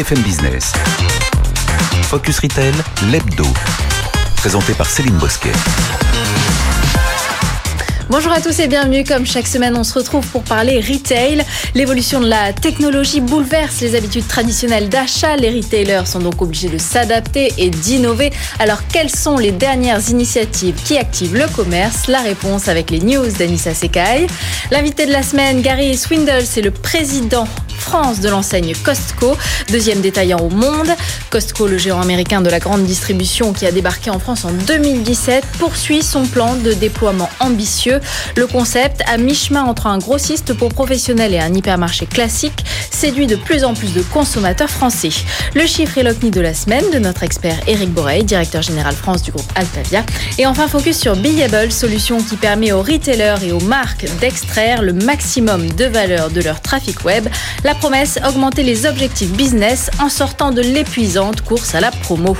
BFM 0.00 0.22
Business. 0.22 0.72
Focus 2.04 2.38
Retail, 2.38 2.72
l'hebdo. 3.10 3.44
Présenté 4.36 4.72
par 4.72 4.88
Céline 4.88 5.16
Bosquet. 5.16 5.52
Bonjour 8.08 8.32
à 8.32 8.40
tous 8.40 8.58
et 8.60 8.66
bienvenue. 8.66 9.04
Comme 9.04 9.26
chaque 9.26 9.46
semaine, 9.46 9.76
on 9.76 9.84
se 9.84 9.92
retrouve 9.92 10.26
pour 10.28 10.42
parler 10.42 10.80
retail. 10.80 11.44
L'évolution 11.74 12.20
de 12.20 12.28
la 12.28 12.54
technologie 12.54 13.20
bouleverse 13.20 13.82
les 13.82 13.94
habitudes 13.94 14.26
traditionnelles 14.26 14.88
d'achat. 14.88 15.36
Les 15.36 15.50
retailers 15.50 16.06
sont 16.06 16.20
donc 16.20 16.40
obligés 16.40 16.70
de 16.70 16.78
s'adapter 16.78 17.52
et 17.58 17.68
d'innover. 17.68 18.32
Alors, 18.58 18.78
quelles 18.90 19.14
sont 19.14 19.36
les 19.36 19.52
dernières 19.52 20.08
initiatives 20.08 20.76
qui 20.82 20.96
activent 20.96 21.36
le 21.36 21.46
commerce? 21.54 22.06
La 22.08 22.20
réponse 22.20 22.68
avec 22.68 22.90
les 22.90 23.00
news 23.00 23.30
d'Anissa 23.38 23.74
Sekai. 23.74 24.28
L'invité 24.70 25.04
de 25.04 25.12
la 25.12 25.22
semaine, 25.22 25.60
Gary 25.60 25.94
Swindle, 25.94 26.46
c'est 26.46 26.62
le 26.62 26.70
président 26.70 27.46
France 27.80 28.20
de 28.20 28.28
l'enseigne 28.28 28.74
Costco, 28.84 29.36
deuxième 29.70 30.00
détaillant 30.00 30.38
au 30.38 30.50
monde. 30.50 30.88
Costco, 31.30 31.66
le 31.66 31.78
géant 31.78 32.00
américain 32.00 32.40
de 32.40 32.50
la 32.50 32.58
grande 32.58 32.84
distribution 32.84 33.52
qui 33.52 33.66
a 33.66 33.72
débarqué 33.72 34.10
en 34.10 34.18
France 34.18 34.44
en 34.44 34.52
2017, 34.52 35.44
poursuit 35.58 36.02
son 36.02 36.26
plan 36.26 36.54
de 36.54 36.72
déploiement 36.72 37.28
ambitieux. 37.40 38.00
Le 38.36 38.46
concept, 38.46 39.02
à 39.06 39.16
mi-chemin 39.16 39.64
entre 39.64 39.86
un 39.86 39.98
grossiste 39.98 40.54
pour 40.54 40.68
professionnels 40.70 41.34
et 41.34 41.40
un 41.40 41.52
hypermarché 41.52 42.06
classique, 42.06 42.64
séduit 42.90 43.26
de 43.26 43.36
plus 43.36 43.64
en 43.64 43.74
plus 43.74 43.94
de 43.94 44.02
consommateurs 44.02 44.70
français. 44.70 45.10
Le 45.54 45.66
chiffre 45.66 45.98
et 45.98 46.02
l'OCNI 46.02 46.30
de 46.30 46.40
la 46.40 46.54
semaine 46.54 46.84
de 46.92 46.98
notre 46.98 47.22
expert 47.22 47.56
Eric 47.66 47.90
Borey, 47.90 48.22
directeur 48.22 48.62
général 48.62 48.94
France 48.94 49.22
du 49.22 49.30
groupe 49.30 49.50
Altavia. 49.54 50.04
Et 50.38 50.46
enfin, 50.46 50.68
focus 50.68 50.98
sur 50.98 51.16
Billable, 51.16 51.72
solution 51.72 52.22
qui 52.22 52.36
permet 52.36 52.72
aux 52.72 52.82
retailers 52.82 53.42
et 53.42 53.52
aux 53.52 53.60
marques 53.60 54.06
d'extraire 54.20 54.82
le 54.82 54.92
maximum 54.92 55.68
de 55.72 55.86
valeur 55.86 56.30
de 56.30 56.40
leur 56.40 56.60
trafic 56.60 57.04
web. 57.04 57.26
Promesse, 57.74 58.18
augmenter 58.26 58.62
les 58.62 58.86
objectifs 58.86 59.32
business 59.32 59.90
en 60.00 60.08
sortant 60.08 60.50
de 60.50 60.62
l'épuisante 60.62 61.42
course 61.42 61.74
à 61.74 61.80
la 61.80 61.90
promo. 61.90 62.36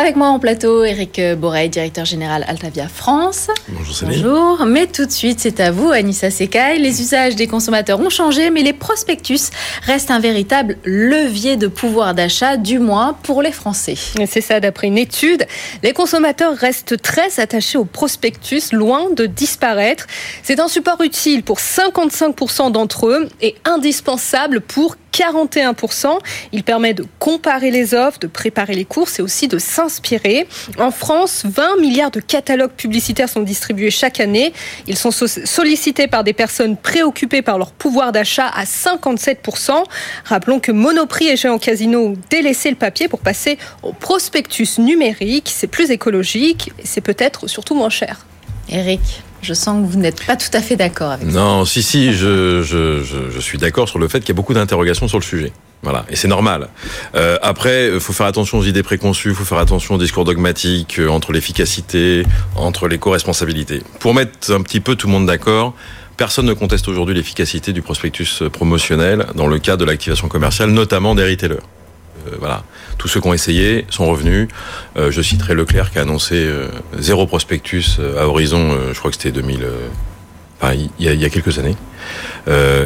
Avec 0.00 0.16
moi 0.16 0.28
en 0.28 0.38
plateau, 0.38 0.82
Eric 0.82 1.20
Borey, 1.36 1.68
directeur 1.68 2.06
général 2.06 2.42
Altavia 2.48 2.88
France. 2.88 3.48
Bonjour 3.68 3.94
Céline. 3.94 4.22
Bonjour. 4.22 4.64
Mais 4.64 4.86
tout 4.86 5.04
de 5.04 5.10
suite, 5.10 5.40
c'est 5.40 5.60
à 5.60 5.70
vous, 5.70 5.90
Anissa 5.90 6.30
Sekai. 6.30 6.78
Les 6.78 7.02
usages 7.02 7.36
des 7.36 7.46
consommateurs 7.46 8.00
ont 8.00 8.08
changé, 8.08 8.48
mais 8.48 8.62
les 8.62 8.72
prospectus 8.72 9.50
restent 9.82 10.10
un 10.10 10.18
véritable 10.18 10.78
levier 10.86 11.58
de 11.58 11.66
pouvoir 11.66 12.14
d'achat, 12.14 12.56
du 12.56 12.78
moins 12.78 13.14
pour 13.22 13.42
les 13.42 13.52
Français. 13.52 13.94
C'est 14.26 14.40
ça, 14.40 14.58
d'après 14.58 14.86
une 14.86 14.96
étude. 14.96 15.46
Les 15.82 15.92
consommateurs 15.92 16.56
restent 16.56 17.02
très 17.02 17.38
attachés 17.38 17.76
au 17.76 17.84
prospectus, 17.84 18.72
loin 18.72 19.10
de 19.14 19.26
disparaître. 19.26 20.06
C'est 20.42 20.60
un 20.60 20.68
support 20.68 21.02
utile 21.02 21.42
pour 21.42 21.58
55% 21.58 22.72
d'entre 22.72 23.06
eux 23.06 23.28
et 23.42 23.54
indispensable 23.66 24.62
pour 24.62 24.96
41%. 25.12 26.18
Il 26.52 26.62
permet 26.62 26.94
de 26.94 27.04
comparer 27.18 27.70
les 27.70 27.94
offres, 27.94 28.18
de 28.18 28.26
préparer 28.26 28.74
les 28.74 28.84
courses 28.84 29.18
et 29.18 29.22
aussi 29.22 29.48
de 29.48 29.58
s'inspirer. 29.58 30.46
En 30.78 30.90
France, 30.90 31.42
20 31.44 31.80
milliards 31.80 32.10
de 32.10 32.20
catalogues 32.20 32.72
publicitaires 32.72 33.28
sont 33.28 33.42
distribués 33.42 33.90
chaque 33.90 34.20
année. 34.20 34.52
Ils 34.86 34.96
sont 34.96 35.10
sollicités 35.10 36.06
par 36.06 36.24
des 36.24 36.32
personnes 36.32 36.76
préoccupées 36.76 37.42
par 37.42 37.58
leur 37.58 37.72
pouvoir 37.72 38.12
d'achat 38.12 38.46
à 38.46 38.64
57%. 38.64 39.84
Rappelons 40.24 40.60
que 40.60 40.72
Monoprix 40.72 41.28
et 41.28 41.36
Géant 41.36 41.58
Casino 41.58 42.06
ont 42.06 42.16
délaissé 42.30 42.70
le 42.70 42.76
papier 42.76 43.08
pour 43.08 43.20
passer 43.20 43.58
au 43.82 43.92
prospectus 43.92 44.78
numérique. 44.78 45.50
C'est 45.54 45.66
plus 45.66 45.90
écologique 45.90 46.72
et 46.78 46.86
c'est 46.86 47.00
peut-être 47.00 47.46
surtout 47.46 47.74
moins 47.74 47.90
cher. 47.90 48.26
Eric 48.68 49.22
je 49.42 49.54
sens 49.54 49.84
que 49.84 49.90
vous 49.90 49.98
n'êtes 49.98 50.24
pas 50.24 50.36
tout 50.36 50.50
à 50.52 50.60
fait 50.60 50.76
d'accord 50.76 51.12
avec 51.12 51.30
ça. 51.30 51.38
Non, 51.38 51.64
si, 51.64 51.82
si, 51.82 52.12
je, 52.12 52.62
je, 52.62 53.02
je, 53.02 53.30
je 53.34 53.40
suis 53.40 53.58
d'accord 53.58 53.88
sur 53.88 53.98
le 53.98 54.08
fait 54.08 54.20
qu'il 54.20 54.28
y 54.28 54.32
a 54.32 54.34
beaucoup 54.34 54.54
d'interrogations 54.54 55.08
sur 55.08 55.18
le 55.18 55.24
sujet. 55.24 55.52
Voilà, 55.82 56.04
et 56.10 56.16
c'est 56.16 56.28
normal. 56.28 56.68
Euh, 57.14 57.38
après, 57.40 57.90
il 57.94 58.00
faut 58.00 58.12
faire 58.12 58.26
attention 58.26 58.58
aux 58.58 58.64
idées 58.64 58.82
préconçues, 58.82 59.32
faut 59.32 59.46
faire 59.46 59.58
attention 59.58 59.94
aux 59.94 59.98
discours 59.98 60.24
dogmatiques, 60.24 60.98
euh, 60.98 61.08
entre 61.08 61.32
l'efficacité, 61.32 62.26
entre 62.54 62.86
les 62.86 62.98
co-responsabilités. 62.98 63.82
Pour 63.98 64.12
mettre 64.12 64.52
un 64.52 64.60
petit 64.60 64.80
peu 64.80 64.94
tout 64.94 65.06
le 65.06 65.14
monde 65.14 65.26
d'accord, 65.26 65.74
personne 66.18 66.44
ne 66.44 66.52
conteste 66.52 66.86
aujourd'hui 66.88 67.14
l'efficacité 67.14 67.72
du 67.72 67.80
prospectus 67.80 68.42
promotionnel 68.52 69.24
dans 69.34 69.46
le 69.46 69.58
cadre 69.58 69.78
de 69.78 69.84
l'activation 69.86 70.28
commerciale, 70.28 70.70
notamment. 70.70 71.16
Euh, 71.16 71.36
voilà. 72.38 72.64
Tous 72.98 73.08
ceux 73.08 73.20
qui 73.20 73.28
ont 73.28 73.34
essayé 73.34 73.86
sont 73.90 74.06
revenus. 74.06 74.48
Euh, 74.96 75.10
je 75.10 75.22
citerai 75.22 75.54
Leclerc 75.54 75.90
qui 75.90 75.98
a 75.98 76.02
annoncé 76.02 76.34
euh, 76.34 76.68
zéro 76.98 77.26
prospectus 77.26 77.98
à 78.18 78.26
horizon, 78.26 78.76
je 78.92 78.98
crois 78.98 79.10
que 79.10 79.16
c'était 79.16 79.32
2000. 79.32 79.66
Enfin, 80.60 80.74
il 80.74 81.04
y, 81.04 81.08
a, 81.08 81.12
il 81.14 81.20
y 81.20 81.24
a 81.24 81.30
quelques 81.30 81.58
années. 81.58 81.76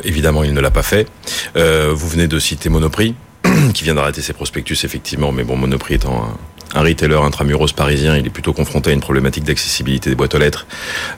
évidemment, 0.05 0.45
il 0.45 0.55
ne 0.55 0.61
l'a 0.61 0.71
pas 0.71 0.83
fait. 0.83 1.09
vous 1.55 2.09
venez 2.09 2.29
de 2.29 2.39
citer 2.39 2.69
Monoprix, 2.69 3.15
qui 3.75 3.85
vient 3.85 3.95
d'arrêter 3.95 4.23
ses 4.23 4.33
prospectus, 4.33 4.85
effectivement, 4.85 5.33
mais 5.33 5.45
bon, 5.45 5.57
Monoprix 5.57 5.95
étant 5.95 6.25
un, 6.25 6.39
un 6.75 6.83
retailer 6.83 7.17
intramuros 7.17 7.73
parisien, 7.73 8.17
il 8.17 8.27
est 8.27 8.31
plutôt 8.31 8.53
confronté 8.53 8.91
à 8.91 8.93
une 8.93 9.01
problématique 9.01 9.45
d'accessibilité 9.45 10.11
des 10.11 10.17
boîtes 10.17 10.35
aux 10.35 10.39
lettres 10.39 10.67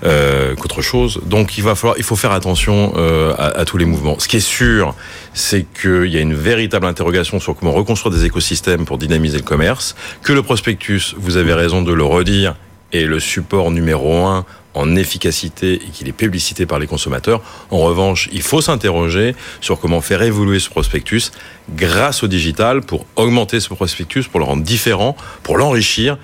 euh, 0.05 0.55
qu'autre 0.55 0.83
chose. 0.83 1.21
Donc 1.25 1.57
il 1.59 1.65
va 1.65 1.75
falloir, 1.75 1.97
il 1.99 2.05
faut 2.05 2.17
faire 2.17 2.33
attention 2.33 2.93
euh, 2.97 3.35
à, 3.39 3.61
à, 3.61 3.65
tous 3.65 3.79
les 3.79 3.85
mouvements. 3.85 4.19
Ce 4.19 4.29
qui 4.29 4.37
est 4.37 4.41
sûr, 4.41 4.95
c'est 5.33 5.67
qu'il 5.81 6.07
y 6.07 6.17
a 6.17 6.21
une 6.21 6.35
véritable 6.35 6.87
interrogation 6.87 7.41
sur 7.41 7.57
comment 7.57 7.73
reconstruire 7.73 8.15
des 8.15 8.25
écosystèmes 8.25 8.85
pour 8.85 8.99
dynamiser 8.99 9.39
le 9.39 9.45
commerce. 9.45 9.97
Que 10.23 10.33
le 10.33 10.43
prospectus, 10.43 11.15
vous 11.17 11.37
avez 11.37 11.55
raison 11.55 11.83
de 11.83 11.93
le 11.93 12.05
redire, 12.05 12.55
est 12.93 13.05
le 13.05 13.21
support 13.21 13.71
numéro 13.71 14.25
un 14.27 14.45
en 14.77 14.95
efficacité 14.95 15.75
et 15.75 15.91
qu'il 15.91 16.07
est 16.09 16.13
publicité 16.13 16.67
par 16.67 16.79
les 16.79 16.87
consommateurs. 16.87 17.41
En 17.71 17.79
revanche, 17.79 18.29
il 18.33 18.43
faut 18.43 18.61
s'interroger 18.61 19.35
sur 19.61 19.81
comment 19.81 20.01
faire 20.01 20.23
évoluer 20.23 20.59
ce 20.59 20.69
prospectus 20.69 21.33
grâce 21.75 22.23
au 22.23 22.29
digital 22.29 22.83
pour 22.83 23.07
augmenter 23.17 23.59
ce 23.59 23.73
prospectus, 23.75 24.29
pour 24.29 24.39
le 24.39 24.47
rendre 24.47 24.63
différent, 24.63 25.17
pour 25.43 25.57
l'enrichir. 25.57 26.19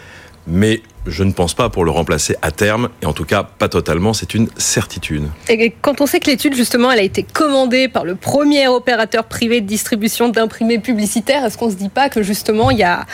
Mais 0.47 0.83
je 1.07 1.25
ne 1.25 1.33
pense 1.33 1.55
pas 1.55 1.69
pour 1.69 1.85
le 1.85 1.91
remplacer 1.91 2.37
à 2.43 2.51
terme, 2.51 2.89
et 3.03 3.07
en 3.07 3.13
tout 3.13 3.25
cas 3.25 3.43
pas 3.43 3.69
totalement, 3.69 4.13
c'est 4.13 4.35
une 4.35 4.49
certitude. 4.57 5.25
Et 5.49 5.75
quand 5.81 6.01
on 6.01 6.07
sait 6.07 6.21
que 6.21 6.31
l'étude, 6.31 6.55
justement, 6.55 6.91
elle 6.91 7.01
a 7.01 7.03
été 7.03 7.23
commandée 7.23 7.89
par 7.89 8.05
le 8.05 8.15
premier 8.15 8.69
opérateur 8.69 9.25
privé 9.25 9.61
de 9.61 9.67
distribution 9.67 10.29
d'imprimés 10.29 10.79
publicitaires, 10.79 11.45
est-ce 11.45 11.59
qu'on 11.59 11.71
se 11.71 11.77
dit 11.77 11.89
pas 11.89 12.09
que 12.09 12.23
justement, 12.23 12.71
il 12.71 12.79
y 12.79 12.83
a, 12.85 13.07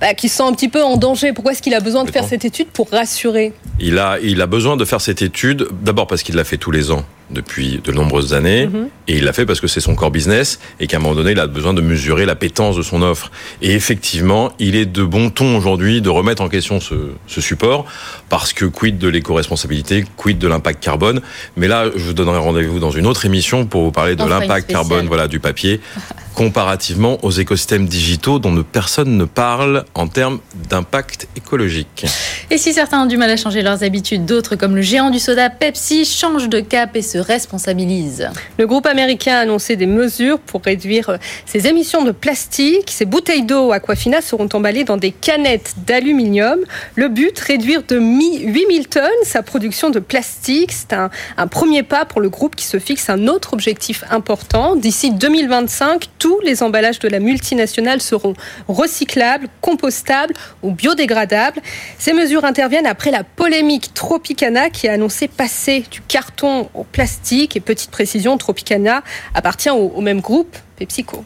bah, 0.00 0.14
qui 0.14 0.28
se 0.28 0.36
sent 0.38 0.42
un 0.42 0.52
petit 0.52 0.68
peu 0.68 0.82
en 0.82 0.96
danger? 0.96 1.32
Pourquoi 1.32 1.52
est-ce 1.52 1.62
qu'il 1.62 1.74
a 1.74 1.80
besoin 1.80 2.04
de 2.04 2.10
faire 2.10 2.24
cette 2.24 2.44
étude 2.44 2.68
pour 2.68 2.88
rassurer? 2.90 3.52
Il 3.80 3.98
a, 3.98 4.18
il 4.22 4.40
a 4.42 4.46
besoin 4.46 4.76
de 4.76 4.84
faire 4.84 5.00
cette 5.00 5.22
étude, 5.22 5.68
d'abord 5.82 6.06
parce 6.06 6.22
qu'il 6.22 6.34
l'a 6.34 6.44
fait 6.44 6.56
tous 6.56 6.70
les 6.70 6.90
ans 6.90 7.04
depuis 7.30 7.80
de 7.84 7.92
nombreuses 7.92 8.32
années, 8.32 8.66
mm 8.66 8.72
-hmm. 8.72 8.88
et 9.08 9.16
il 9.18 9.24
l'a 9.24 9.34
fait 9.34 9.44
parce 9.44 9.60
que 9.60 9.66
c'est 9.68 9.80
son 9.80 9.94
core 9.94 10.10
business, 10.10 10.58
et 10.80 10.86
qu'à 10.86 10.96
un 10.96 11.00
moment 11.00 11.14
donné, 11.14 11.32
il 11.32 11.40
a 11.40 11.46
besoin 11.46 11.74
de 11.74 11.82
mesurer 11.82 12.24
la 12.24 12.34
pétence 12.34 12.74
de 12.76 12.82
son 12.82 13.02
offre. 13.02 13.30
Et 13.60 13.72
effectivement, 13.74 14.50
il 14.58 14.74
est 14.76 14.86
de 14.86 15.04
bon 15.04 15.28
ton 15.28 15.56
aujourd'hui 15.58 16.00
de 16.00 16.08
remettre 16.08 16.42
en 16.42 16.48
question 16.48 16.80
ce, 16.80 16.94
ce 17.28 17.40
support, 17.40 17.84
parce 18.28 18.52
que 18.52 18.64
quid 18.64 18.98
de 18.98 19.08
l'éco-responsabilité, 19.08 20.04
quid 20.16 20.38
de 20.38 20.48
l'impact 20.48 20.82
carbone. 20.82 21.20
Mais 21.56 21.68
là, 21.68 21.86
je 21.94 22.02
vous 22.02 22.12
donnerai 22.12 22.38
rendez-vous 22.38 22.78
dans 22.78 22.90
une 22.90 23.06
autre 23.06 23.24
émission 23.24 23.66
pour 23.66 23.82
vous 23.82 23.92
parler 23.92 24.16
de 24.16 24.24
l'impact 24.24 24.70
carbone 24.70 25.06
voilà, 25.06 25.28
du 25.28 25.40
papier, 25.40 25.80
comparativement 26.34 27.18
aux 27.24 27.32
écosystèmes 27.32 27.86
digitaux 27.86 28.38
dont 28.38 28.62
personne 28.62 29.16
ne 29.16 29.24
parle 29.24 29.84
en 29.94 30.06
termes 30.06 30.38
d'impact 30.68 31.26
écologique. 31.36 32.06
Et 32.50 32.58
si 32.58 32.72
certains 32.72 33.02
ont 33.02 33.06
du 33.06 33.16
mal 33.16 33.30
à 33.30 33.36
changer 33.36 33.60
leurs 33.60 33.82
habitudes, 33.82 34.24
d'autres, 34.24 34.54
comme 34.54 34.76
le 34.76 34.82
géant 34.82 35.10
du 35.10 35.18
soda 35.18 35.50
Pepsi, 35.50 36.04
changent 36.04 36.48
de 36.48 36.60
cap 36.60 36.94
et 36.94 37.02
se 37.02 37.18
responsabilisent. 37.18 38.28
Le 38.56 38.66
groupe 38.66 38.86
américain 38.86 39.34
a 39.34 39.40
annoncé 39.40 39.74
des 39.74 39.86
mesures 39.86 40.38
pour 40.38 40.62
réduire 40.62 41.18
ses 41.44 41.66
émissions 41.66 42.04
de 42.04 42.12
plastique. 42.12 42.90
Ces 42.90 43.04
bouteilles 43.04 43.42
d'eau 43.44 43.72
Aquafina 43.72 44.20
seront 44.20 44.48
emballées 44.52 44.84
dans 44.84 44.96
des 44.96 45.10
canettes 45.10 45.74
d'aluminium. 45.86 46.60
Le 46.94 47.08
but, 47.08 47.38
réduire 47.38 47.82
de 47.88 47.98
8000 48.26 48.88
tonnes 48.88 49.02
sa 49.24 49.42
production 49.42 49.90
de 49.90 49.98
plastique. 49.98 50.72
C'est 50.72 50.92
un, 50.92 51.10
premier 51.46 51.82
pas 51.82 52.04
pour 52.04 52.20
le 52.20 52.28
groupe 52.28 52.56
qui 52.56 52.64
se 52.64 52.78
fixe 52.78 53.08
un 53.10 53.26
autre 53.26 53.52
objectif 53.52 54.04
important. 54.10 54.76
D'ici 54.76 55.12
2025, 55.12 56.06
tous 56.18 56.40
les 56.40 56.62
emballages 56.62 56.98
de 56.98 57.08
la 57.08 57.20
multinationale 57.20 58.00
seront 58.00 58.34
recyclables, 58.68 59.48
compostables 59.60 60.34
ou 60.62 60.72
biodégradables. 60.72 61.60
Ces 61.98 62.12
mesures 62.12 62.44
interviennent 62.44 62.86
après 62.86 63.10
la 63.10 63.24
polémique 63.24 63.94
Tropicana 63.94 64.70
qui 64.70 64.88
a 64.88 64.92
annoncé 64.92 65.28
passer 65.28 65.84
du 65.90 66.00
carton 66.02 66.68
au 66.74 66.84
plastique. 66.84 67.56
Et 67.56 67.60
petite 67.60 67.90
précision, 67.90 68.36
Tropicana 68.38 69.02
appartient 69.34 69.70
au 69.70 70.00
même 70.00 70.20
groupe 70.20 70.56
PepsiCo. 70.78 71.24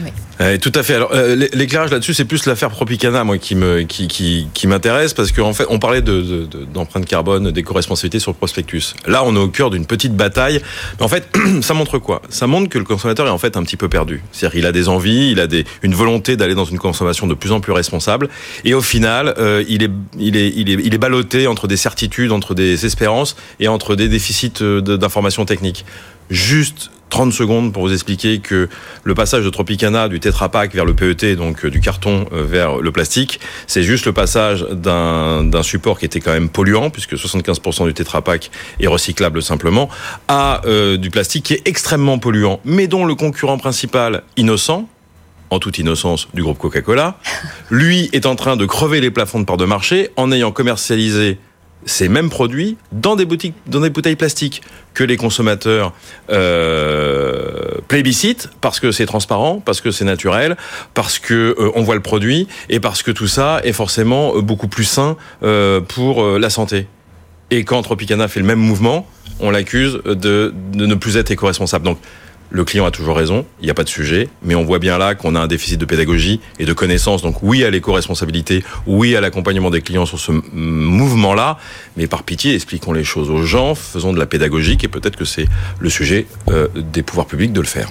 Oui. 0.00 0.58
tout 0.60 0.72
à 0.74 0.82
fait. 0.82 0.94
Alors 0.94 1.10
euh, 1.12 1.48
l'éclairage 1.52 1.90
là-dessus, 1.90 2.14
c'est 2.14 2.24
plus 2.24 2.46
l'affaire 2.46 2.70
Propicana, 2.70 3.24
moi, 3.24 3.38
qui 3.38 3.54
me 3.54 3.82
qui 3.82 4.06
qui, 4.08 4.66
m'intéresse 4.66 5.14
parce 5.14 5.32
qu'en 5.32 5.48
en 5.48 5.52
fait, 5.52 5.66
on 5.68 5.78
parlait 5.78 6.02
de, 6.02 6.46
d'empreinte 6.72 7.06
carbone, 7.06 7.50
d'éco-responsabilité 7.50 8.18
sur 8.18 8.30
le 8.30 8.36
prospectus. 8.36 8.94
Là, 9.06 9.22
on 9.24 9.34
est 9.34 9.38
au 9.38 9.48
cœur 9.48 9.70
d'une 9.70 9.86
petite 9.86 10.14
bataille. 10.14 10.60
Mais 10.98 11.04
en 11.04 11.08
fait, 11.08 11.28
ça 11.60 11.74
montre 11.74 11.98
quoi? 11.98 12.22
Ça 12.28 12.46
montre 12.46 12.68
que 12.68 12.78
le 12.78 12.84
consommateur 12.84 13.26
est 13.26 13.30
en 13.30 13.38
fait 13.38 13.56
un 13.56 13.62
petit 13.62 13.76
peu 13.76 13.88
perdu. 13.88 14.22
C'est-à-dire, 14.32 14.58
il 14.58 14.66
a 14.66 14.72
des 14.72 14.88
envies, 14.88 15.30
il 15.30 15.40
a 15.40 15.46
des 15.46 15.64
une 15.82 15.94
volonté 15.94 16.36
d'aller 16.36 16.54
dans 16.54 16.64
une 16.64 16.78
consommation 16.78 17.26
de 17.26 17.34
plus 17.34 17.52
en 17.52 17.60
plus 17.60 17.72
responsable, 17.72 18.28
et 18.64 18.74
au 18.74 18.82
final, 18.82 19.34
euh, 19.38 19.64
il 19.68 19.82
est 19.82 19.90
il 20.18 20.36
est 20.36 20.52
il 20.54 20.70
est 20.70 20.78
il 20.84 20.94
est 20.94 20.98
ballotté 20.98 21.46
entre 21.46 21.66
des 21.66 21.76
certitudes, 21.76 22.32
entre 22.32 22.54
des 22.54 22.86
espérances 22.86 23.36
et 23.60 23.68
entre 23.68 23.96
des 23.96 24.08
déficits 24.08 24.62
euh, 24.62 24.80
d'informations 24.80 25.44
techniques. 25.44 25.84
Juste 26.30 26.90
30 27.14 27.32
secondes 27.32 27.72
pour 27.72 27.84
vous 27.84 27.92
expliquer 27.92 28.40
que 28.40 28.68
le 29.04 29.14
passage 29.14 29.44
de 29.44 29.48
Tropicana 29.48 30.08
du 30.08 30.18
Tetra 30.18 30.48
Pak 30.48 30.74
vers 30.74 30.84
le 30.84 30.94
PET, 30.94 31.36
donc 31.36 31.64
euh, 31.64 31.70
du 31.70 31.80
carton 31.80 32.26
euh, 32.32 32.42
vers 32.42 32.78
le 32.78 32.90
plastique, 32.90 33.38
c'est 33.68 33.84
juste 33.84 34.04
le 34.06 34.12
passage 34.12 34.66
d'un 34.72 35.62
support 35.62 36.00
qui 36.00 36.06
était 36.06 36.18
quand 36.18 36.32
même 36.32 36.48
polluant, 36.48 36.90
puisque 36.90 37.14
75% 37.14 37.86
du 37.86 37.94
Tetra 37.94 38.20
est 38.80 38.88
recyclable 38.88 39.44
simplement, 39.44 39.88
à 40.26 40.62
euh, 40.66 40.96
du 40.96 41.10
plastique 41.10 41.44
qui 41.44 41.54
est 41.54 41.62
extrêmement 41.66 42.18
polluant, 42.18 42.58
mais 42.64 42.88
dont 42.88 43.04
le 43.04 43.14
concurrent 43.14 43.58
principal, 43.58 44.24
innocent, 44.36 44.88
en 45.50 45.60
toute 45.60 45.78
innocence 45.78 46.26
du 46.34 46.42
groupe 46.42 46.58
Coca-Cola, 46.58 47.18
lui 47.70 48.10
est 48.12 48.26
en 48.26 48.34
train 48.34 48.56
de 48.56 48.66
crever 48.66 49.00
les 49.00 49.12
plafonds 49.12 49.38
de 49.38 49.44
part 49.44 49.56
de 49.56 49.66
marché 49.66 50.10
en 50.16 50.32
ayant 50.32 50.50
commercialisé 50.50 51.38
ces 51.86 52.08
mêmes 52.08 52.30
produits 52.30 52.76
dans 52.92 53.16
des 53.16 53.24
bouteilles 53.24 54.16
plastiques 54.16 54.62
que 54.94 55.04
les 55.04 55.16
consommateurs 55.16 55.92
euh, 56.30 57.80
plébiscitent 57.88 58.50
parce 58.60 58.80
que 58.80 58.92
c'est 58.92 59.06
transparent, 59.06 59.60
parce 59.64 59.80
que 59.80 59.90
c'est 59.90 60.04
naturel, 60.04 60.56
parce 60.94 61.18
que 61.18 61.54
euh, 61.58 61.70
on 61.74 61.82
voit 61.82 61.94
le 61.94 62.00
produit 62.00 62.48
et 62.68 62.80
parce 62.80 63.02
que 63.02 63.10
tout 63.10 63.26
ça 63.26 63.60
est 63.64 63.72
forcément 63.72 64.36
euh, 64.36 64.40
beaucoup 64.40 64.68
plus 64.68 64.84
sain 64.84 65.16
pour 65.88 66.38
la 66.38 66.50
santé. 66.50 66.86
Et 67.50 67.64
quand 67.64 67.82
Tropicana 67.82 68.28
fait 68.28 68.40
le 68.40 68.46
même 68.46 68.58
mouvement, 68.58 69.06
on 69.40 69.50
l'accuse 69.50 70.00
de, 70.04 70.54
de 70.72 70.86
ne 70.86 70.94
plus 70.94 71.16
être 71.16 71.30
éco-responsable. 71.30 71.84
Donc 71.84 71.98
le 72.54 72.64
client 72.64 72.86
a 72.86 72.92
toujours 72.92 73.16
raison, 73.16 73.44
il 73.60 73.64
n'y 73.64 73.70
a 73.72 73.74
pas 73.74 73.82
de 73.82 73.88
sujet, 73.88 74.28
mais 74.44 74.54
on 74.54 74.62
voit 74.62 74.78
bien 74.78 74.96
là 74.96 75.16
qu'on 75.16 75.34
a 75.34 75.40
un 75.40 75.48
déficit 75.48 75.76
de 75.80 75.84
pédagogie 75.84 76.40
et 76.60 76.64
de 76.64 76.72
connaissances. 76.72 77.20
Donc 77.20 77.42
oui 77.42 77.64
à 77.64 77.70
l'éco-responsabilité, 77.70 78.62
oui 78.86 79.16
à 79.16 79.20
l'accompagnement 79.20 79.70
des 79.70 79.80
clients 79.80 80.06
sur 80.06 80.20
ce 80.20 80.30
mouvement-là, 80.52 81.58
mais 81.96 82.06
par 82.06 82.22
pitié, 82.22 82.54
expliquons 82.54 82.92
les 82.92 83.02
choses 83.02 83.28
aux 83.28 83.42
gens, 83.42 83.74
faisons 83.74 84.12
de 84.12 84.20
la 84.20 84.26
pédagogie, 84.26 84.78
et 84.80 84.88
peut-être 84.88 85.16
que 85.16 85.24
c'est 85.24 85.46
le 85.80 85.90
sujet 85.90 86.26
euh, 86.48 86.68
des 86.76 87.02
pouvoirs 87.02 87.26
publics 87.26 87.52
de 87.52 87.60
le 87.60 87.66
faire. 87.66 87.88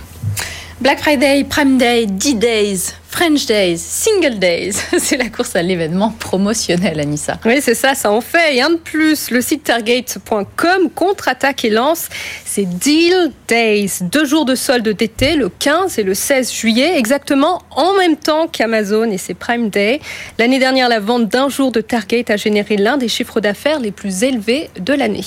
Black 0.83 0.99
Friday, 0.99 1.45
Prime 1.45 1.77
Day, 1.77 2.05
D-Days, 2.05 2.93
French 3.07 3.45
Days, 3.45 3.77
Single 3.77 4.37
Days, 4.37 4.73
c'est 4.99 5.15
la 5.15 5.29
course 5.29 5.55
à 5.55 5.61
l'événement 5.61 6.13
promotionnel, 6.19 6.99
Anissa. 6.99 7.39
Oui, 7.45 7.59
c'est 7.61 7.73
ça, 7.73 7.95
ça 7.95 8.11
en 8.11 8.19
fait. 8.19 8.57
Et 8.57 8.61
un 8.61 8.71
de 8.71 8.75
plus, 8.75 9.31
le 9.31 9.39
site 9.39 9.63
Target.com 9.63 10.89
contre-attaque 10.93 11.63
et 11.63 11.69
lance 11.69 12.09
ses 12.43 12.65
Deal 12.65 13.31
Days. 13.47 13.99
Deux 14.01 14.25
jours 14.25 14.43
de 14.43 14.55
solde 14.55 14.89
d'été, 14.89 15.37
le 15.37 15.47
15 15.47 15.99
et 15.99 16.03
le 16.03 16.13
16 16.13 16.51
juillet, 16.51 16.97
exactement 16.97 17.61
en 17.71 17.93
même 17.93 18.17
temps 18.17 18.49
qu'Amazon 18.49 19.09
et 19.09 19.17
ses 19.17 19.35
Prime 19.35 19.69
Day. 19.69 20.01
L'année 20.37 20.59
dernière, 20.59 20.89
la 20.89 20.99
vente 20.99 21.29
d'un 21.29 21.47
jour 21.47 21.71
de 21.71 21.79
Target 21.79 22.29
a 22.29 22.35
généré 22.35 22.75
l'un 22.75 22.97
des 22.97 23.07
chiffres 23.07 23.39
d'affaires 23.39 23.79
les 23.79 23.91
plus 23.91 24.23
élevés 24.23 24.69
de 24.77 24.91
l'année. 24.91 25.23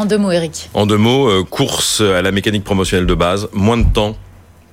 En 0.00 0.04
deux 0.04 0.18
mots, 0.18 0.30
Eric. 0.30 0.70
En 0.74 0.86
deux 0.86 0.98
mots, 0.98 1.28
euh, 1.28 1.42
course 1.42 2.02
à 2.02 2.22
la 2.22 2.30
mécanique 2.30 2.62
promotionnelle 2.62 3.06
de 3.06 3.14
base, 3.14 3.48
moins 3.52 3.78
de 3.78 3.92
temps 3.92 4.14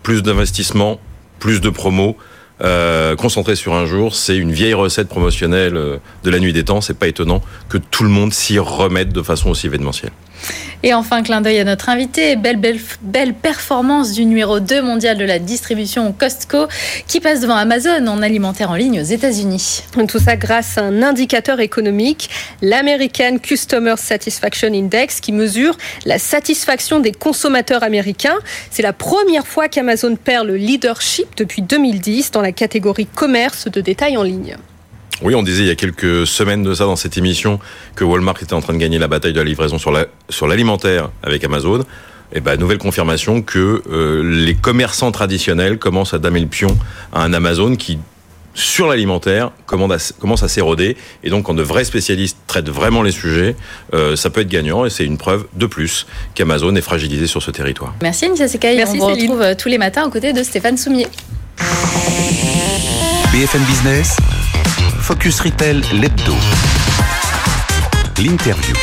plus 0.04 0.22
d'investissement, 0.22 1.00
plus 1.40 1.62
de 1.62 1.70
promos. 1.70 2.16
Euh, 2.62 3.16
concentré 3.16 3.56
sur 3.56 3.74
un 3.74 3.86
jour, 3.86 4.16
c'est 4.16 4.38
une 4.38 4.52
vieille 4.52 4.76
recette 4.76 5.10
promotionnelle 5.10 5.76
euh, 5.76 5.98
de 6.24 6.30
la 6.30 6.40
nuit 6.40 6.54
des 6.54 6.64
temps. 6.64 6.82
C'est 6.82 6.98
pas 6.98 7.08
étonnant 7.08 7.42
que 7.68 7.78
tout 7.78 8.04
le 8.04 8.10
monde 8.10 8.32
s'y 8.32 8.60
remette 8.60 9.10
de 9.10 9.22
façon 9.22 9.50
aussi 9.50 9.68
événementielle. 9.68 10.12
Et 10.84 10.94
enfin, 10.94 11.24
clin 11.24 11.40
d'œil 11.40 11.60
à 11.60 11.64
notre 11.64 11.90
invité, 11.90 12.36
belle, 12.36 12.58
belle, 12.58 12.80
belle 13.02 13.34
performance 13.34 14.12
du 14.12 14.26
numéro 14.26 14.60
2 14.60 14.82
mondial 14.82 15.18
de 15.18 15.24
la 15.24 15.40
distribution 15.40 16.12
Costco 16.12 16.68
qui 17.08 17.22
passe 17.22 17.40
devant 17.40 17.56
Amazon 17.56 18.06
en 18.08 18.22
alimentaire 18.22 18.70
en 18.70 18.76
ligne 18.76 19.00
aux 19.00 19.06
États-Unis. 19.06 19.84
Tout 20.08 20.20
ça 20.20 20.36
grâce 20.36 20.78
à 20.78 20.82
un 20.82 21.02
indicateur 21.02 21.62
économique, 21.62 22.30
l'American 22.62 23.38
Customer 23.42 23.96
Satisfaction 23.98 24.74
Index, 24.74 25.22
qui 25.22 25.32
mesure 25.32 25.78
la 26.06 26.20
satisfaction 26.20 27.00
des 27.00 27.14
consommateurs 27.14 27.84
américains. 27.84 28.38
C'est 28.70 28.84
la 28.84 28.94
première 28.94 29.48
fois 29.48 29.70
qu'Amazon 29.70 30.18
perd 30.18 30.48
le 30.48 30.58
leadership 30.58 31.28
depuis 31.38 31.62
2010 31.62 32.32
dans 32.32 32.42
la 32.42 32.52
catégorie 32.52 33.06
commerce 33.06 33.70
de 33.70 33.80
détail 33.80 34.18
en 34.18 34.24
ligne. 34.24 34.58
Oui, 35.22 35.36
on 35.36 35.44
disait 35.44 35.64
il 35.64 35.68
y 35.68 35.72
a 35.72 35.76
quelques 35.76 36.26
semaines 36.28 36.64
de 36.64 36.74
ça 36.74 36.86
dans 36.86 36.96
cette 36.96 37.18
émission 37.18 37.60
que 37.96 38.04
Walmart 38.04 38.36
était 38.42 38.54
en 38.54 38.62
train 38.62 38.74
de 38.74 38.80
gagner 38.80 39.00
la 39.00 39.08
bataille 39.08 39.34
de 39.34 39.40
la 39.40 39.46
livraison 39.46 39.78
sur 39.78 39.92
la, 39.92 40.08
sur 40.30 40.48
l'alimentaire 40.48 41.10
avec 41.22 41.44
Amazon. 41.44 41.82
Et 42.32 42.38
eh 42.38 42.40
ben, 42.40 42.60
nouvelle 42.60 42.80
confirmation 42.80 43.44
que 43.44 43.84
euh, 43.92 44.24
les 44.24 44.56
commerçants 44.56 45.12
traditionnels 45.12 45.78
commencent 45.78 46.16
à 46.16 46.18
damer 46.18 46.40
le 46.40 46.48
pion 46.48 46.76
à 47.14 47.22
un 47.22 47.32
Amazon 47.32 47.76
qui, 47.76 48.00
sur 48.56 48.88
l'alimentaire, 48.88 49.52
commence 49.68 50.42
à 50.42 50.48
s'éroder. 50.48 50.98
Et 51.24 51.30
donc, 51.30 51.46
quand 51.46 51.54
de 51.54 51.62
vrais 51.62 51.84
spécialistes 51.84 52.38
traitent 52.48 52.70
vraiment 52.70 53.04
les 53.04 53.12
sujets, 53.12 53.56
euh, 53.94 54.16
ça 54.16 54.32
peut 54.32 54.42
être 54.42 54.50
gagnant. 54.50 54.84
Et 54.84 54.90
c'est 54.90 55.06
une 55.06 55.20
preuve 55.20 55.46
de 55.54 55.68
plus 55.68 56.08
qu'Amazon 56.34 56.76
est 56.76 56.82
fragilisé 56.82 57.28
sur 57.28 57.44
ce 57.44 57.52
territoire. 57.52 57.94
Merci 58.02 58.26
Anissa 58.26 58.48
Sekai. 58.48 58.78
Merci, 58.78 58.98
On 59.00 59.10
vous 59.10 59.14
retrouve 59.14 59.42
euh, 59.44 59.54
tous 59.54 59.70
les 59.70 59.78
matins 59.78 60.04
aux 60.06 60.10
côtés 60.10 60.34
de 60.34 60.42
Stéphane 60.42 60.78
Soumier. 60.78 61.06
BFM 63.32 63.62
Business. 63.66 64.18
Focus 65.04 65.42
Retail, 65.42 65.82
l'hebdo. 66.00 66.34
L'interview. 68.20 68.74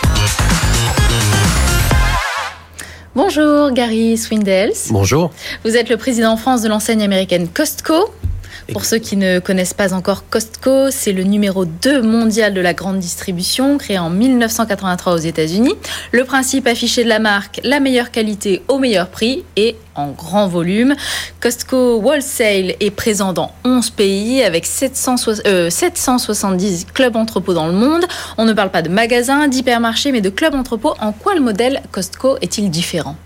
Bonjour 3.14 3.70
Gary 3.70 4.18
Swindels. 4.18 4.74
Bonjour. 4.90 5.30
Vous 5.64 5.78
êtes 5.78 5.88
le 5.88 5.96
président 5.96 6.32
en 6.32 6.36
France 6.36 6.60
de 6.60 6.68
l'enseigne 6.68 7.02
américaine 7.02 7.48
Costco. 7.48 8.12
Pour 8.72 8.84
ceux 8.84 8.98
qui 8.98 9.16
ne 9.16 9.38
connaissent 9.38 9.74
pas 9.74 9.92
encore 9.94 10.24
Costco, 10.28 10.90
c'est 10.90 11.12
le 11.12 11.24
numéro 11.24 11.64
2 11.64 12.02
mondial 12.02 12.54
de 12.54 12.60
la 12.60 12.74
grande 12.74 12.98
distribution, 12.98 13.78
créé 13.78 13.98
en 13.98 14.10
1983 14.10 15.14
aux 15.14 15.18
États-Unis. 15.18 15.74
Le 16.12 16.24
principe 16.24 16.66
affiché 16.66 17.04
de 17.04 17.08
la 17.08 17.18
marque, 17.18 17.60
la 17.64 17.80
meilleure 17.80 18.10
qualité 18.10 18.62
au 18.68 18.78
meilleur 18.78 19.08
prix 19.08 19.44
et 19.56 19.76
en 19.94 20.10
grand 20.10 20.46
volume. 20.48 20.94
Costco 21.40 22.00
Wholesale 22.00 22.74
est 22.80 22.90
présent 22.90 23.32
dans 23.32 23.52
11 23.64 23.90
pays 23.90 24.42
avec 24.42 24.66
770 24.66 25.40
euh, 25.46 26.92
clubs 26.94 27.16
entrepôts 27.16 27.54
dans 27.54 27.66
le 27.66 27.74
monde. 27.74 28.04
On 28.38 28.44
ne 28.44 28.52
parle 28.52 28.70
pas 28.70 28.82
de 28.82 28.88
magasins, 28.88 29.48
d'hypermarchés, 29.48 30.12
mais 30.12 30.20
de 30.20 30.30
clubs 30.30 30.54
entrepôts. 30.54 30.94
En 31.00 31.12
quoi 31.12 31.34
le 31.34 31.40
modèle 31.40 31.82
Costco 31.90 32.36
est-il 32.40 32.70
différent? 32.70 33.16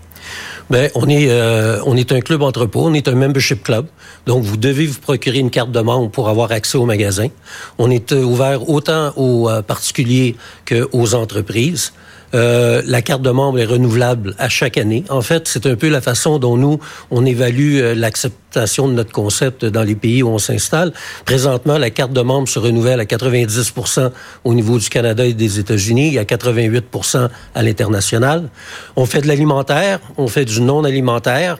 Ben, 0.69 0.89
on 0.95 1.07
est 1.07 1.29
euh, 1.29 1.79
on 1.85 1.95
est 1.95 2.11
un 2.11 2.21
club 2.21 2.41
entrepôt, 2.41 2.81
on 2.85 2.93
est 2.93 3.07
un 3.07 3.13
membership 3.13 3.63
club. 3.63 3.85
Donc 4.25 4.43
vous 4.43 4.57
devez 4.57 4.85
vous 4.85 4.99
procurer 4.99 5.39
une 5.39 5.51
carte 5.51 5.71
de 5.71 5.79
membre 5.79 6.09
pour 6.09 6.29
avoir 6.29 6.51
accès 6.51 6.77
au 6.77 6.85
magasin. 6.85 7.27
On 7.77 7.91
est 7.91 8.11
euh, 8.11 8.23
ouvert 8.23 8.69
autant 8.69 9.13
aux 9.15 9.49
euh, 9.49 9.61
particuliers 9.61 10.35
qu'aux 10.65 11.13
entreprises. 11.13 11.93
Euh, 12.35 12.81
la 12.85 13.01
carte 13.01 13.21
de 13.21 13.29
membre 13.29 13.59
est 13.59 13.65
renouvelable 13.65 14.35
à 14.39 14.49
chaque 14.49 14.77
année. 14.77 15.05
En 15.09 15.21
fait, 15.21 15.47
c'est 15.47 15.65
un 15.65 15.75
peu 15.75 15.87
la 15.87 16.01
façon 16.01 16.37
dont 16.37 16.57
nous, 16.57 16.79
on 17.09 17.25
évalue 17.25 17.77
euh, 17.77 17.95
l'acceptation 17.95 18.89
de 18.89 18.93
notre 18.93 19.13
concept 19.13 19.63
dans 19.63 19.83
les 19.83 19.95
pays 19.95 20.21
où 20.21 20.27
on 20.27 20.37
s'installe. 20.37 20.91
Présentement, 21.23 21.77
la 21.77 21.91
carte 21.91 22.11
de 22.11 22.21
membre 22.21 22.49
se 22.49 22.59
renouvelle 22.59 22.99
à 22.99 23.05
90% 23.05 24.11
au 24.43 24.53
niveau 24.53 24.77
du 24.79 24.89
Canada 24.89 25.25
et 25.25 25.33
des 25.33 25.59
États-Unis 25.59 26.15
et 26.15 26.19
à 26.19 26.23
88% 26.23 27.29
à 27.53 27.63
l'international. 27.63 28.49
On 28.97 29.05
fait 29.05 29.21
de 29.21 29.27
l'alimentaire, 29.27 29.99
on 30.17 30.27
fait 30.27 30.45
du 30.45 30.59
non-alimentaire. 30.61 31.59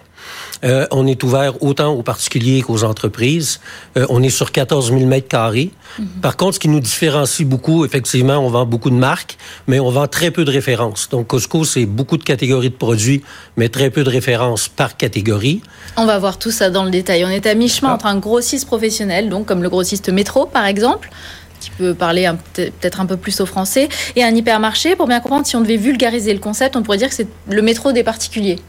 Euh, 0.66 0.88
on 0.92 1.06
est 1.06 1.22
ouvert 1.24 1.62
autant 1.62 1.94
aux 1.94 2.02
particuliers 2.02 2.62
qu'aux 2.62 2.84
entreprises. 2.84 3.60
Euh, 3.98 4.06
on 4.10 4.24
est 4.24 4.30
sur 4.30 4.52
14 4.52 4.90
000 4.90 5.06
mètres 5.06 5.28
carrés. 5.28 5.72
Mhm. 6.00 6.08
Par 6.22 6.38
contre, 6.38 6.56
ce 6.56 6.60
qui 6.60 6.70
nous 6.70 6.80
différencie 6.80 7.48
beaucoup, 7.48 7.86
effectivement, 7.86 8.38
on 8.38 8.50
vend 8.50 8.66
beaucoup 8.66 8.90
de 8.90 8.96
marques, 8.96 9.38
mais 9.68 9.80
on 9.80 9.90
vend 9.90 10.08
très 10.08 10.32
peu 10.32 10.44
de 10.44 10.52
références. 10.52 11.10
Donc, 11.10 11.28
Costco, 11.28 11.64
c'est 11.64 11.86
beaucoup 11.86 12.18
de 12.18 12.24
catégories 12.24 12.70
de 12.70 12.76
produits, 12.76 13.24
mais 13.58 13.70
très 13.70 13.90
peu 13.90 14.04
de 14.04 14.10
références 14.10 14.68
par 14.68 14.98
catégorie. 14.98 15.62
On 15.98 16.06
va 16.06 16.18
voir 16.18 16.40
tout 16.40 16.52
ça 16.52 16.70
dans 16.70 16.84
le 16.84 16.92
détail. 16.92 17.24
On 17.26 17.30
est 17.30 17.46
à 17.46 17.54
mi-chemin 17.54 17.90
ah. 17.92 17.96
entre 17.96 18.08
un 18.08 18.18
grossiste 18.18 18.66
professionnel, 18.66 19.30
donc 19.30 19.46
comme 19.46 19.62
le 19.62 19.70
grossiste 19.70 20.10
métro, 20.10 20.46
par 20.46 20.66
exemple, 20.66 21.10
qui 21.60 21.70
peut 21.72 21.94
parler 21.94 22.30
peut-être 22.54 23.00
un 23.00 23.06
peu 23.06 23.18
plus 23.18 23.40
au 23.40 23.46
français, 23.46 23.88
et 24.16 24.24
un 24.24 24.36
hypermarché. 24.36 24.96
Pour 24.96 25.08
bien 25.08 25.20
comprendre, 25.20 25.46
si 25.46 25.56
on 25.56 25.62
devait 25.62 25.78
vulgariser 25.78 26.34
le 26.34 26.40
concept, 26.40 26.76
on 26.76 26.84
pourrait 26.84 26.98
dire 26.98 27.10
que 27.10 27.16
c'est 27.16 27.28
le 27.50 27.62
métro 27.62 27.92
des 27.92 28.04
particuliers. 28.04 28.60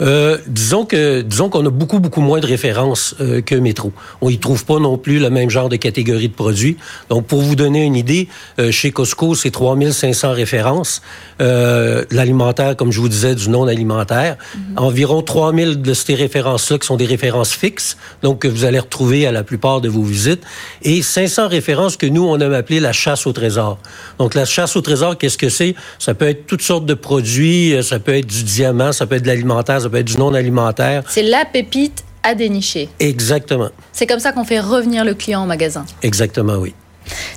Euh, 0.00 0.38
disons 0.46 0.84
que 0.84 1.22
disons 1.22 1.48
qu'on 1.48 1.64
a 1.66 1.70
beaucoup 1.70 2.00
beaucoup 2.00 2.20
moins 2.20 2.40
de 2.40 2.46
références 2.46 3.14
euh, 3.20 3.40
que 3.40 3.54
Métro. 3.54 3.92
On 4.20 4.28
y 4.28 4.38
trouve 4.38 4.64
pas 4.64 4.78
non 4.78 4.98
plus 4.98 5.18
le 5.18 5.30
même 5.30 5.50
genre 5.50 5.68
de 5.68 5.76
catégorie 5.76 6.28
de 6.28 6.34
produits. 6.34 6.76
Donc 7.10 7.26
pour 7.26 7.40
vous 7.40 7.54
donner 7.54 7.84
une 7.84 7.94
idée, 7.94 8.28
euh, 8.58 8.70
chez 8.70 8.90
Costco 8.90 9.34
c'est 9.34 9.50
3500 9.50 10.32
références. 10.32 11.02
Euh, 11.40 12.04
l'alimentaire, 12.10 12.76
comme 12.76 12.92
je 12.92 13.00
vous 13.00 13.08
disais, 13.08 13.34
du 13.34 13.48
non 13.48 13.66
alimentaire, 13.66 14.36
mm 14.36 14.58
-hmm. 14.58 14.78
environ 14.80 15.22
3000 15.22 15.82
de 15.82 15.94
ces 15.94 16.14
références-là 16.14 16.78
qui 16.78 16.86
sont 16.86 16.96
des 16.96 17.06
références 17.06 17.52
fixes, 17.52 17.96
donc 18.22 18.40
que 18.40 18.48
vous 18.48 18.64
allez 18.64 18.80
retrouver 18.80 19.26
à 19.26 19.32
la 19.32 19.42
plupart 19.42 19.80
de 19.80 19.88
vos 19.88 20.02
visites, 20.02 20.42
et 20.82 21.02
500 21.02 21.48
références 21.48 21.96
que 21.96 22.06
nous 22.06 22.24
on 22.24 22.38
aime 22.38 22.54
appeler 22.54 22.80
la 22.80 22.92
chasse 22.92 23.26
au 23.26 23.32
trésor. 23.32 23.78
Donc 24.18 24.34
la 24.34 24.44
chasse 24.44 24.76
au 24.76 24.80
trésor, 24.80 25.16
qu'est-ce 25.18 25.38
que 25.38 25.48
c'est? 25.48 25.74
Ça 25.98 26.14
peut 26.14 26.28
être 26.28 26.46
toutes 26.46 26.62
sortes 26.62 26.86
de 26.86 26.94
produits, 26.94 27.82
ça 27.82 27.98
peut 27.98 28.16
être 28.20 28.26
du 28.26 28.42
diamant, 28.42 28.92
ça 28.92 29.06
peut 29.06 29.16
être 29.16 29.22
de 29.22 29.28
l'alimentaire 29.28 29.83
ça 29.84 29.90
peut 29.90 29.98
être 29.98 30.06
du 30.06 30.16
non 30.16 30.32
alimentaire. 30.34 31.04
C'est 31.08 31.22
la 31.22 31.44
pépite 31.44 32.04
à 32.22 32.34
dénicher. 32.34 32.88
Exactement. 33.00 33.68
C'est 33.92 34.06
comme 34.06 34.18
ça 34.18 34.32
qu'on 34.32 34.44
fait 34.44 34.60
revenir 34.60 35.04
le 35.04 35.14
client 35.14 35.44
au 35.44 35.46
magasin. 35.46 35.84
Exactement, 36.02 36.54
oui. 36.54 36.74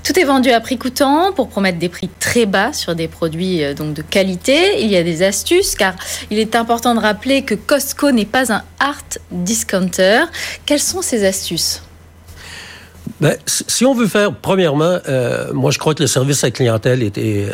Tout 0.02 0.18
est 0.18 0.24
vendu 0.24 0.50
à 0.50 0.62
prix 0.62 0.78
coûtant 0.78 1.34
pour 1.34 1.50
promettre 1.50 1.78
des 1.78 1.90
prix 1.90 2.10
très 2.20 2.46
bas 2.46 2.72
sur 2.72 2.96
des 2.96 3.10
produits 3.10 3.62
donc 3.76 3.94
de 3.94 4.02
qualité. 4.02 4.82
Il 4.82 4.90
y 4.90 4.96
a 4.96 5.04
des 5.04 5.24
astuces 5.24 5.76
car 5.76 5.94
il 6.32 6.40
est 6.40 6.56
important 6.56 6.96
de 6.96 7.02
rappeler 7.02 7.42
que 7.42 7.54
Costco 7.54 8.12
n'est 8.12 8.24
pas 8.24 8.54
un 8.54 8.64
art 8.80 9.04
discounter. 9.30 10.22
Quelles 10.66 10.80
sont 10.80 11.02
ces 11.02 11.26
astuces? 11.26 11.82
Ben, 13.22 13.36
si 13.46 13.86
on 13.86 13.94
veut 13.94 14.08
faire, 14.08 14.34
premièrement, 14.34 14.98
euh, 15.08 15.54
moi 15.54 15.72
je 15.72 15.80
crois 15.80 15.94
que 15.94 16.04
le 16.04 16.08
service 16.08 16.44
à 16.44 16.48
la 16.48 16.52
clientèle 16.52 17.04
est, 17.04 17.18
est, 17.18 17.48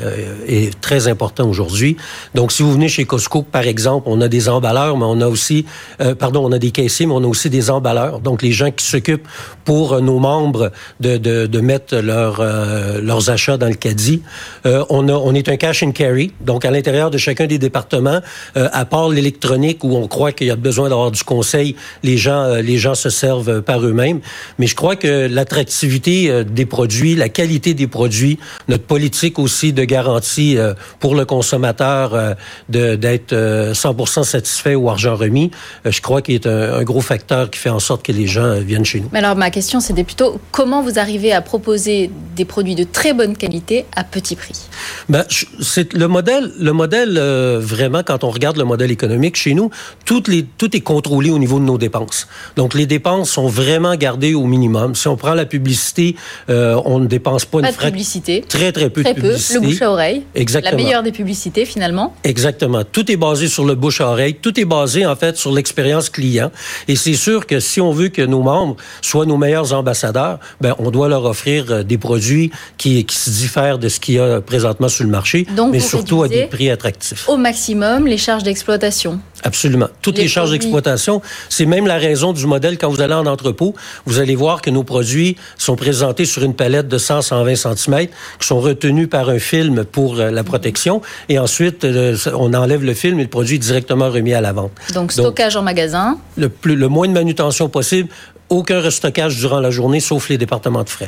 est 0.48 0.82
très 0.82 1.08
important 1.08 1.48
aujourd'hui. 1.48 1.98
Donc, 2.36 2.52
si 2.52 2.64
vous 2.64 2.72
venez 2.72 2.88
chez 2.88 3.06
Costco, 3.06 3.44
par 3.44 3.68
exemple, 3.68 4.08
on 4.10 4.22
a 4.22 4.28
des 4.28 4.50
emballeurs, 4.50 4.98
mais 4.98 5.06
on 5.06 5.22
a 5.22 5.28
aussi, 5.28 5.66
euh, 6.02 6.16
pardon, 6.16 6.44
on 6.46 6.52
a 6.52 6.60
des 6.60 6.72
caissiers, 6.72 7.06
mais 7.06 7.14
on 7.14 7.24
a 7.24 7.28
aussi 7.28 7.50
des 7.50 7.70
emballeurs. 7.70 8.20
Donc, 8.20 8.42
les 8.42 8.52
gens 8.52 8.72
qui 8.72 8.86
s'occupent 8.86 9.28
pour 9.66 10.02
nos 10.02 10.20
membres 10.20 10.72
de, 11.00 11.18
de, 11.18 11.46
de 11.48 11.60
mettre 11.60 11.96
leur, 11.98 12.40
euh, 12.40 13.02
leurs 13.02 13.30
achats 13.30 13.58
dans 13.58 13.68
le 13.68 13.76
caddie. 13.76 14.22
Euh, 14.66 14.84
on, 14.90 15.08
a, 15.08 15.14
on 15.14 15.34
est 15.34 15.50
un 15.50 15.58
cash 15.58 15.84
and 15.84 15.92
carry. 15.92 16.32
Donc, 16.42 16.66
à 16.66 16.72
l'intérieur 16.72 17.12
de 17.12 17.18
chacun 17.18 17.48
des 17.48 17.60
départements, 17.60 18.20
euh, 18.58 18.70
à 18.72 18.86
part 18.86 19.10
l'électronique 19.10 19.84
où 19.84 19.96
on 19.96 20.08
croit 20.08 20.32
qu'il 20.32 20.48
y 20.48 20.52
a 20.52 20.56
besoin 20.56 20.90
d'avoir 20.90 21.12
du 21.12 21.24
conseil, 21.24 21.76
les 22.04 22.18
gens, 22.18 22.48
les 22.56 22.78
gens 22.78 22.96
se 22.96 23.10
servent 23.10 23.62
par 23.62 23.86
eux-mêmes. 23.86 24.20
Mais 24.60 24.68
je 24.68 24.76
crois 24.76 24.96
que 24.96 25.28
la 25.28 25.43
l'attractivité 25.44 26.44
des 26.46 26.66
produits, 26.66 27.16
la 27.16 27.30
qualité 27.30 27.74
des 27.74 27.88
produits, 27.88 28.40
notre 28.70 28.84
politique 28.84 29.40
aussi 29.40 29.74
de 29.74 29.84
garantie 29.84 30.58
pour 31.00 31.16
le 31.16 31.26
consommateur 31.26 32.36
d'être 32.70 33.34
100% 33.34 34.24
satisfait 34.24 34.76
ou 34.76 34.90
argent 34.90 35.16
remis, 35.16 35.52
je 35.86 36.02
crois 36.02 36.22
qu'il 36.22 36.36
est 36.36 36.48
un, 36.48 36.76
un, 36.76 36.84
gros 36.84 37.02
facteur 37.02 37.50
qui 37.50 37.60
fait 37.60 37.70
en 37.70 37.80
sorte 37.80 38.06
que 38.06 38.12
les 38.12 38.28
gens 38.28 38.60
viennent 38.60 38.86
chez 38.86 39.00
nous. 39.02 39.10
Mais 39.12 39.20
alors 39.20 39.36
ma 39.36 39.52
question 39.52 39.80
c'était 39.80 40.04
plutôt 40.04 40.40
comment 40.52 40.82
vous 40.82 40.98
arrivez 40.98 41.34
à 41.34 41.42
proposer 41.42 42.10
des 42.36 42.46
produits 42.46 42.76
de 42.76 42.84
très 42.84 43.14
bonne 43.14 43.36
qualité 43.36 43.86
à 43.96 44.04
petit 44.04 44.36
prix? 44.36 44.68
Ben, 45.10 45.26
c'est 45.62 45.94
le 45.94 46.08
modèle, 46.08 46.52
le 46.60 46.74
modèle 46.74 47.18
euh, 47.18 47.60
vraiment 47.62 48.04
quand 48.04 48.24
on 48.24 48.30
regarde 48.30 48.58
le 48.58 48.64
modèle 48.64 48.92
économique 48.92 49.36
chez 49.36 49.54
nous, 49.54 49.70
tout, 50.06 50.24
les, 50.28 50.44
tout 50.44 50.76
est 50.76 50.82
contrôlé 50.82 51.30
au 51.30 51.40
niveau 51.40 51.60
de 51.60 51.66
nos 51.66 51.78
dépenses. 51.78 52.28
Donc 52.56 52.74
les 52.74 52.86
dépenses 52.86 53.32
sont 53.32 53.48
vraiment 53.48 53.96
gardées 53.96 54.34
au 54.34 54.46
minimum. 54.46 54.96
Si 54.96 55.08
on 55.08 55.18
prend 55.18 55.33
la 55.36 55.46
publicité, 55.46 56.16
euh, 56.50 56.80
on 56.86 57.00
ne 57.00 57.08
dépense 57.08 57.46
pas, 57.46 57.62
pas 57.62 57.70
une 57.70 57.76
de 57.76 57.80
publicité. 57.80 58.44
Très, 58.48 58.72
très 58.72 58.90
peu 58.90 59.04
très 59.04 59.14
de 59.14 59.22
publicité. 59.22 59.56
Peu. 59.56 59.62
Le 59.62 59.68
bouche 59.68 59.82
à 59.82 59.92
oreille. 59.92 60.24
Exactement. 60.36 60.78
La 60.78 60.84
meilleure 60.84 61.04
des 61.04 61.12
publicités, 61.12 61.66
finalement. 61.66 62.16
Exactement. 62.24 62.84
Tout 62.84 63.12
est 63.12 63.18
basé 63.18 63.48
sur 63.48 63.66
le 63.66 63.76
bouche 63.76 64.02
à 64.02 64.08
oreille. 64.08 64.36
Tout 64.36 64.60
est 64.60 64.66
basé, 64.66 65.06
en 65.06 65.16
fait, 65.16 65.38
sur 65.38 65.52
l'expérience 65.52 66.10
client. 66.10 66.52
Et 66.88 66.96
c'est 66.96 67.16
sûr 67.16 67.46
que 67.48 67.60
si 67.60 67.82
on 67.82 67.92
veut 67.92 68.10
que 68.10 68.22
nos 68.22 68.42
membres 68.42 68.78
soient 69.02 69.26
nos 69.26 69.38
meilleurs 69.38 69.74
ambassadeurs, 69.74 70.40
ben, 70.62 70.76
on 70.80 70.92
doit 70.92 71.10
leur 71.10 71.26
offrir 71.26 71.84
des 71.84 71.98
produits 71.98 72.52
qui, 72.78 73.06
qui 73.06 73.16
se 73.16 73.30
diffèrent 73.30 73.80
de 73.80 73.90
ce 73.90 74.00
qu'il 74.00 74.16
y 74.16 74.20
a 74.20 74.42
présentement 74.42 74.90
sur 74.90 75.04
le 75.04 75.10
marché, 75.10 75.48
Donc, 75.56 75.72
mais 75.72 75.80
surtout 75.80 76.24
à 76.24 76.28
des 76.28 76.46
prix 76.46 76.70
attractifs. 76.70 77.28
Au 77.28 77.38
maximum, 77.38 78.08
les 78.08 78.18
charges 78.18 78.44
d'exploitation. 78.44 79.20
Absolument. 79.44 79.88
Toutes 80.02 80.18
les, 80.18 80.24
les 80.24 80.30
charges 80.30 80.52
d'exploitation, 80.52 81.22
c'est 81.50 81.66
même 81.66 81.86
la 81.86 81.98
raison 81.98 82.34
du 82.34 82.46
modèle. 82.46 82.78
Quand 82.78 82.90
vous 82.90 83.02
allez 83.02 83.14
en 83.14 83.26
entrepôt, 83.26 83.76
vous 84.06 84.20
allez 84.20 84.36
voir 84.36 84.62
que 84.62 84.70
nos 84.70 84.84
produits 84.84 85.36
sont 85.58 85.76
présentés 85.76 86.26
sur 86.26 86.44
une 86.44 86.56
palette 86.56 86.88
de 86.88 86.98
100-120 86.98 87.76
cm, 87.76 88.08
qui 88.40 88.48
sont 88.48 88.60
retenus 88.60 89.10
par 89.10 89.30
un 89.30 89.40
film 89.40 89.84
pour 89.84 90.16
la 90.16 90.44
protection, 90.44 91.02
et 91.30 91.40
ensuite, 91.40 91.86
on 92.34 92.54
enlève 92.54 92.84
le 92.84 92.94
film 92.94 93.20
et 93.20 93.24
le 93.24 93.30
produit 93.30 93.56
est 93.56 93.60
directement 93.60 94.10
remis 94.10 94.34
à 94.34 94.42
la 94.42 94.54
vente. 94.54 94.72
Donc, 94.94 95.12
stockage 95.12 95.54
Donc, 95.54 95.62
en 95.62 95.66
magasin. 95.66 96.18
Le, 96.38 96.50
plus, 96.50 96.76
le 96.76 96.88
moins 96.88 97.08
de 97.08 97.14
manutention 97.14 97.70
possible, 97.70 98.10
aucun 98.50 98.82
restockage 98.82 99.38
durant 99.38 99.60
la 99.60 99.72
journée, 99.72 100.00
sauf 100.00 100.30
les 100.30 100.38
départements 100.38 100.84
de 100.84 100.90
frais 100.90 101.08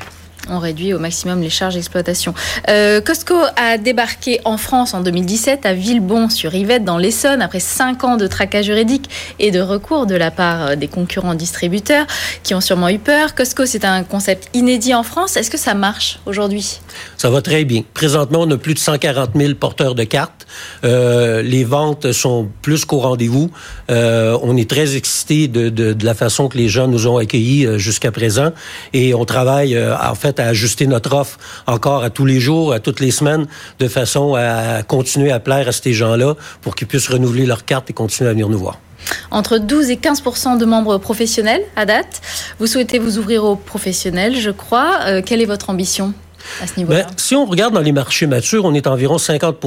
on 0.50 0.60
réduit 0.60 0.94
au 0.94 1.00
maximum 1.00 1.42
les 1.42 1.50
charges 1.50 1.76
d'exploitation. 1.76 2.34
Euh, 2.70 3.02
Costco 3.02 3.36
a 3.56 3.78
débarqué 3.78 4.42
en 4.46 4.58
France 4.58 4.94
en 4.94 5.02
2017 5.02 5.66
à 5.66 5.74
Villebon-sur-Yvette 5.74 6.84
dans 6.84 6.98
l'Essonne 6.98 7.42
après 7.42 7.60
cinq 7.60 8.04
ans 8.04 8.18
de 8.18 8.28
tracas 8.28 8.62
juridiques 8.62 9.10
et 9.40 9.52
de 9.52 9.60
recours 9.60 10.06
de 10.06 10.16
la 10.16 10.32
part 10.32 10.78
des 10.78 10.88
concurrents 10.88 11.36
distributeurs 11.36 12.06
qui 12.44 12.54
ont 12.54 12.62
sûrement 12.62 12.90
eu 12.90 13.00
peur. 13.00 13.36
Costco, 13.36 13.66
c'est 13.66 13.86
un 13.86 14.04
concept 14.04 14.50
inédit 14.54 14.94
en 14.94 15.04
France. 15.04 15.38
Est-ce 15.38 15.50
que 15.50 15.58
ça 15.58 15.74
marche 15.74 16.20
aujourd'hui? 16.26 16.80
Ça 17.18 17.30
va 17.30 17.42
très 17.42 17.66
bien. 17.66 17.84
Présentement, 17.94 18.40
on 18.42 18.52
a 18.52 18.58
plus 18.58 18.74
de 18.74 18.80
140 18.80 19.32
000 19.36 19.56
porteurs 19.56 19.96
de 19.96 20.04
cartes. 20.04 20.46
Euh, 20.84 21.42
les 21.42 21.64
ventes 21.64 22.12
sont 22.12 22.50
plus 22.62 22.86
qu'au 22.86 23.00
rendez-vous. 23.00 23.50
Euh, 23.90 24.38
on 24.42 24.56
est 24.58 24.70
très 24.70 24.96
excités 24.96 25.48
de, 25.48 25.70
de, 25.70 25.94
de, 25.94 26.06
la 26.06 26.14
façon 26.14 26.48
que 26.48 26.58
les 26.58 26.70
gens 26.70 26.88
nous 26.88 27.08
ont 27.08 27.18
accueillis 27.18 27.68
jusqu'à 27.78 28.12
présent 28.12 28.52
et 28.94 29.14
on 29.14 29.26
travaille 29.26 29.78
en 29.78 30.16
fait 30.26 30.40
à 30.40 30.48
ajuster 30.48 30.88
notre 30.88 31.14
offre 31.14 31.38
encore 31.68 32.04
à 32.04 32.10
tous 32.10 32.26
les 32.26 32.40
jours, 32.40 32.74
à 32.74 32.80
toutes 32.80 33.00
les 33.00 33.12
semaines, 33.12 33.46
de 33.78 33.88
façon 33.88 34.34
à 34.34 34.82
continuer 34.82 35.32
à 35.32 35.40
plaire 35.40 35.68
à 35.68 35.72
ces 35.72 35.94
gens-là 35.94 36.34
pour 36.62 36.76
qu'ils 36.76 36.88
puissent 36.88 37.10
renouveler 37.10 37.46
leur 37.46 37.64
carte 37.64 37.92
et 37.92 37.94
continuer 37.94 38.30
à 38.30 38.34
venir 38.34 38.50
nous 38.50 38.58
voir 38.58 38.80
entre 39.30 39.60
12 39.60 39.92
et 39.92 39.98
15 39.98 40.58
de 40.58 40.66
membres 40.66 40.98
professionnels 40.98 41.62
à 41.76 41.86
date. 41.86 42.22
Vous 42.58 42.66
souhaitez 42.66 42.98
vous 42.98 43.20
ouvrir 43.20 43.44
aux 43.44 43.56
professionnels, 43.56 44.36
je 44.36 44.50
crois. 44.50 44.98
Euh, 45.06 45.22
quelle 45.24 45.42
est 45.44 45.46
votre 45.46 45.70
ambition 45.70 46.12
à 46.60 46.66
ce 46.66 46.78
niveau-là? 46.78 47.04
Ben, 47.04 47.12
si 47.16 47.36
on 47.36 47.46
regarde 47.46 47.76
dans 47.76 47.82
les 47.82 47.92
marchés 47.92 48.26
matures, 48.26 48.66
on 48.66 48.74
est 48.74 48.88
environ 48.88 49.20
50 49.20 49.58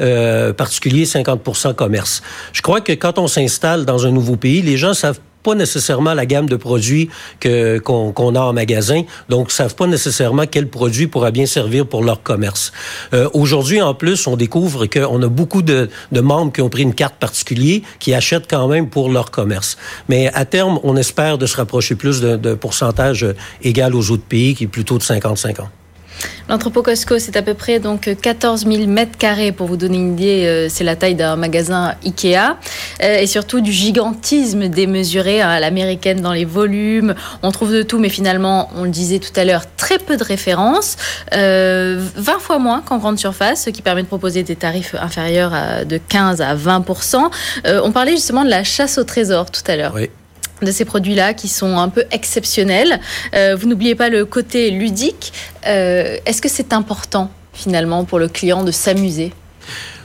euh, 0.00 0.52
particuliers, 0.52 1.04
50 1.04 1.76
commerce. 1.76 2.20
Je 2.52 2.62
crois 2.62 2.80
que 2.80 2.92
quand 2.92 3.18
on 3.20 3.28
s'installe 3.28 3.84
dans 3.84 4.06
un 4.06 4.10
nouveau 4.10 4.34
pays, 4.34 4.60
les 4.60 4.76
gens 4.76 4.92
savent 4.92 5.20
pas 5.44 5.54
nécessairement 5.54 6.14
la 6.14 6.26
gamme 6.26 6.48
de 6.48 6.56
produits 6.56 7.08
que 7.38 7.78
qu'on 7.78 8.12
qu 8.12 8.36
a 8.36 8.42
en 8.42 8.52
magasin, 8.52 9.02
donc 9.28 9.52
savent 9.52 9.76
pas 9.76 9.86
nécessairement 9.86 10.46
quel 10.50 10.68
produit 10.68 11.06
pourra 11.06 11.30
bien 11.30 11.46
servir 11.46 11.86
pour 11.86 12.02
leur 12.02 12.22
commerce. 12.22 12.72
Euh, 13.12 13.28
Aujourd'hui, 13.34 13.80
en 13.80 13.94
plus, 13.94 14.26
on 14.26 14.36
découvre 14.36 14.86
qu'on 14.86 15.22
a 15.22 15.28
beaucoup 15.28 15.62
de, 15.62 15.88
de 16.10 16.20
membres 16.20 16.52
qui 16.52 16.62
ont 16.62 16.70
pris 16.70 16.82
une 16.82 16.94
carte 16.94 17.16
particulière, 17.16 17.80
qui 17.98 18.14
achètent 18.14 18.50
quand 18.50 18.66
même 18.68 18.88
pour 18.88 19.10
leur 19.10 19.30
commerce. 19.30 19.76
Mais 20.08 20.30
à 20.34 20.44
terme, 20.44 20.80
on 20.82 20.96
espère 20.96 21.36
de 21.38 21.46
se 21.46 21.56
rapprocher 21.56 21.94
plus 21.94 22.20
de 22.20 22.54
pourcentage 22.54 23.26
égal 23.62 23.94
aux 23.94 24.10
autres 24.10 24.24
pays, 24.24 24.54
qui 24.54 24.64
est 24.64 24.68
plutôt 24.68 24.98
de 24.98 25.04
50-50. 25.04 25.66
L'entrepôt 26.48 26.82
Costco, 26.82 27.18
c'est 27.18 27.36
à 27.36 27.42
peu 27.42 27.54
près 27.54 27.78
donc 27.78 28.10
14 28.20 28.66
000 28.66 28.86
mètres 28.86 29.16
carrés. 29.16 29.52
Pour 29.52 29.66
vous 29.66 29.76
donner 29.76 29.96
une 29.96 30.12
idée, 30.12 30.68
c'est 30.68 30.84
la 30.84 30.94
taille 30.94 31.14
d'un 31.14 31.36
magasin 31.36 31.94
Ikea. 32.04 32.56
Et 33.00 33.26
surtout 33.26 33.60
du 33.60 33.72
gigantisme 33.72 34.68
démesuré 34.68 35.40
à 35.40 35.58
l'américaine 35.58 36.20
dans 36.20 36.32
les 36.32 36.44
volumes. 36.44 37.14
On 37.42 37.50
trouve 37.50 37.72
de 37.72 37.82
tout, 37.82 37.98
mais 37.98 38.10
finalement, 38.10 38.70
on 38.76 38.84
le 38.84 38.90
disait 38.90 39.18
tout 39.18 39.32
à 39.36 39.44
l'heure, 39.44 39.64
très 39.76 39.98
peu 39.98 40.16
de 40.16 40.24
références. 40.24 40.96
Euh, 41.34 42.00
20 42.16 42.38
fois 42.38 42.58
moins 42.58 42.80
qu'en 42.82 42.98
grande 42.98 43.18
surface, 43.18 43.64
ce 43.64 43.70
qui 43.70 43.82
permet 43.82 44.02
de 44.02 44.08
proposer 44.08 44.42
des 44.42 44.56
tarifs 44.56 44.94
inférieurs 45.00 45.52
de 45.86 45.98
15 45.98 46.40
à 46.40 46.54
20 46.54 46.84
euh, 47.66 47.80
On 47.84 47.92
parlait 47.92 48.12
justement 48.12 48.44
de 48.44 48.50
la 48.50 48.64
chasse 48.64 48.98
au 48.98 49.04
trésor 49.04 49.50
tout 49.50 49.62
à 49.66 49.76
l'heure. 49.76 49.92
Oui 49.94 50.10
de 50.64 50.72
ces 50.72 50.84
produits-là 50.84 51.34
qui 51.34 51.48
sont 51.48 51.78
un 51.78 51.88
peu 51.88 52.04
exceptionnels. 52.10 53.00
Euh, 53.34 53.56
vous 53.56 53.68
n'oubliez 53.68 53.94
pas 53.94 54.08
le 54.08 54.24
côté 54.24 54.70
ludique. 54.70 55.32
Euh, 55.66 56.18
Est-ce 56.26 56.42
que 56.42 56.48
c'est 56.48 56.72
important 56.72 57.30
finalement 57.52 58.04
pour 58.04 58.18
le 58.18 58.28
client 58.28 58.64
de 58.64 58.72
s'amuser? 58.72 59.32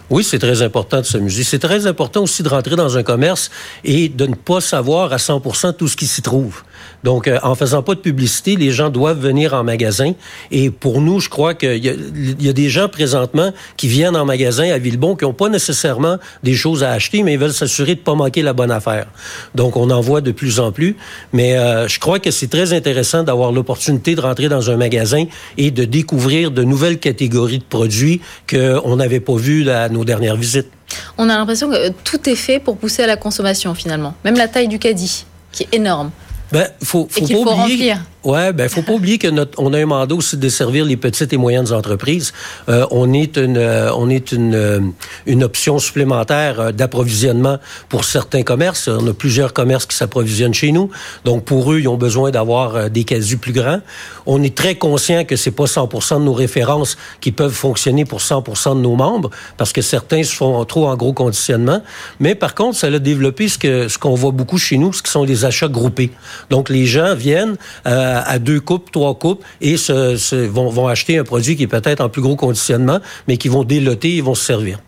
Oui, 0.09 0.23
c'est 0.23 0.39
très 0.39 0.61
important 0.63 1.01
de 1.01 1.05
s'amuser. 1.05 1.43
C'est 1.43 1.59
très 1.59 1.85
important 1.85 2.23
aussi 2.23 2.41
de 2.41 2.49
rentrer 2.49 2.75
dans 2.75 2.97
un 2.97 3.03
commerce 3.03 3.51
et 3.83 4.09
de 4.09 4.25
ne 4.25 4.33
pas 4.33 4.59
savoir 4.59 5.13
à 5.13 5.17
100% 5.17 5.75
tout 5.75 5.87
ce 5.87 5.95
qui 5.95 6.07
s'y 6.07 6.21
trouve. 6.23 6.63
Donc, 7.03 7.27
euh, 7.27 7.39
en 7.43 7.55
faisant 7.55 7.81
pas 7.81 7.95
de 7.95 7.99
publicité, 7.99 8.55
les 8.55 8.71
gens 8.71 8.89
doivent 8.89 9.19
venir 9.19 9.53
en 9.53 9.63
magasin. 9.63 10.13
Et 10.51 10.69
pour 10.69 11.01
nous, 11.01 11.19
je 11.19 11.29
crois 11.29 11.53
qu'il 11.53 11.83
y, 11.83 12.49
a 12.49 12.53
des 12.53 12.69
gens 12.69 12.87
présentement 12.87 13.51
qui 13.77 13.87
viennent 13.87 14.15
en 14.15 14.25
magasin 14.25 14.71
à 14.71 14.77
Villebon 14.77 15.15
qui 15.15 15.25
n'ont 15.25 15.33
pas 15.33 15.49
nécessairement 15.49 16.17
des 16.43 16.53
choses 16.53 16.83
à 16.83 16.91
acheter, 16.91 17.23
mais 17.23 17.33
ils 17.33 17.39
veulent 17.39 17.53
s'assurer 17.53 17.95
de 17.95 18.01
pas 18.01 18.15
manquer 18.15 18.41
la 18.41 18.53
bonne 18.53 18.71
affaire. 18.71 19.07
Donc, 19.55 19.77
on 19.77 19.89
en 19.89 20.01
voit 20.01 20.21
de 20.21 20.31
plus 20.31 20.59
en 20.59 20.71
plus. 20.71 20.95
Mais 21.33 21.57
euh, 21.57 21.87
je 21.87 21.99
crois 21.99 22.19
que 22.19 22.31
c'est 22.31 22.49
très 22.49 22.73
intéressant 22.73 23.23
d'avoir 23.23 23.51
l'opportunité 23.51 24.15
de 24.15 24.21
rentrer 24.21 24.49
dans 24.49 24.69
un 24.69 24.77
magasin 24.77 25.25
et 25.57 25.71
de 25.71 25.85
découvrir 25.85 26.51
de 26.51 26.63
nouvelles 26.63 26.99
catégories 26.99 27.59
de 27.59 27.63
produits 27.63 28.21
qu'on 28.49 28.95
n'avait 28.95 29.19
pas 29.19 29.35
vues 29.35 29.69
à 29.69 29.89
nos 29.89 30.05
dernières 30.05 30.35
visites. 30.35 30.69
On 31.17 31.29
a 31.29 31.37
l'impression 31.37 31.69
que 31.69 31.89
tout 32.03 32.29
est 32.29 32.35
fait 32.35 32.59
pour 32.59 32.77
pousser 32.77 33.03
à 33.03 33.07
la 33.07 33.17
consommation 33.17 33.73
finalement, 33.73 34.15
même 34.23 34.37
la 34.37 34.47
taille 34.47 34.67
du 34.67 34.79
caddie, 34.79 35.25
qui 35.51 35.63
est 35.63 35.75
énorme. 35.75 36.11
Ben, 36.51 36.67
faut, 36.83 37.07
faut 37.09 37.19
Et 37.19 37.23
qu'il 37.25 37.37
pas 37.37 37.43
faut 37.55 37.61
oublier. 37.61 37.93
remplir. 37.93 38.05
Ouais, 38.25 38.51
ben 38.51 38.67
faut 38.67 38.81
pas 38.81 38.91
oublier 38.91 39.17
que 39.17 39.29
notre, 39.29 39.57
on 39.61 39.73
a 39.73 39.79
un 39.79 39.85
mandat 39.85 40.13
aussi 40.13 40.35
de 40.35 40.41
desservir 40.41 40.83
les 40.83 40.97
petites 40.97 41.31
et 41.31 41.37
moyennes 41.37 41.71
entreprises. 41.71 42.33
Euh, 42.67 42.85
on 42.91 43.13
est 43.13 43.37
une, 43.37 43.55
euh, 43.55 43.93
on 43.93 44.09
est 44.09 44.33
une, 44.33 44.55
euh, 44.55 44.81
une 45.25 45.41
option 45.41 45.79
supplémentaire 45.79 46.73
d'approvisionnement 46.73 47.59
pour 47.87 48.03
certains 48.03 48.43
commerces. 48.43 48.89
On 48.89 49.07
a 49.07 49.13
plusieurs 49.13 49.53
commerces 49.53 49.85
qui 49.85 49.95
s'approvisionnent 49.95 50.53
chez 50.53 50.73
nous. 50.73 50.89
Donc 51.23 51.45
pour 51.45 51.71
eux, 51.71 51.79
ils 51.79 51.87
ont 51.87 51.95
besoin 51.95 52.29
d'avoir 52.29 52.89
des 52.89 53.05
casus 53.05 53.37
plus 53.37 53.53
grands. 53.53 53.79
On 54.25 54.43
est 54.43 54.53
très 54.53 54.75
conscient 54.75 55.23
que 55.23 55.37
c'est 55.37 55.51
pas 55.51 55.63
100% 55.63 56.19
de 56.19 56.25
nos 56.25 56.33
références 56.33 56.97
qui 57.21 57.31
peuvent 57.31 57.53
fonctionner 57.53 58.03
pour 58.03 58.19
100% 58.19 58.75
de 58.75 58.81
nos 58.81 58.97
membres 58.97 59.29
parce 59.55 59.71
que 59.71 59.81
certains 59.81 60.23
se 60.23 60.35
font 60.35 60.65
trop 60.65 60.87
en 60.87 60.97
gros 60.97 61.13
conditionnement. 61.13 61.81
Mais 62.19 62.35
par 62.35 62.53
contre, 62.53 62.77
ça 62.77 62.87
a 62.87 62.99
développé 62.99 63.47
ce 63.47 63.57
que 63.57 63.87
ce 63.87 63.97
qu'on 63.97 64.15
voit 64.15 64.31
beaucoup 64.31 64.57
chez 64.57 64.77
nous, 64.77 64.91
ce 64.91 65.01
qui 65.01 65.09
sont 65.09 65.23
les 65.23 65.45
achats 65.45 65.69
groupés. 65.69 66.11
Donc 66.49 66.67
les 66.67 66.85
gens 66.85 67.15
viennent 67.15 67.55
euh, 67.87 68.08
à 68.17 68.39
deux 68.39 68.59
coupes, 68.59 68.91
trois 68.91 69.15
coupes 69.15 69.43
et 69.61 69.77
se, 69.77 70.35
vont, 70.47 70.69
vont 70.69 70.87
acheter 70.87 71.17
un 71.17 71.23
produit 71.23 71.55
qui 71.55 71.63
est 71.63 71.67
peut-être 71.67 72.01
en 72.01 72.09
plus 72.09 72.21
gros 72.21 72.35
conditionnement, 72.35 72.99
mais 73.27 73.37
qui 73.37 73.47
vont 73.47 73.63
déloter 73.63 74.17
et 74.17 74.21
vont 74.21 74.35
se 74.35 74.45
servir. 74.45 74.79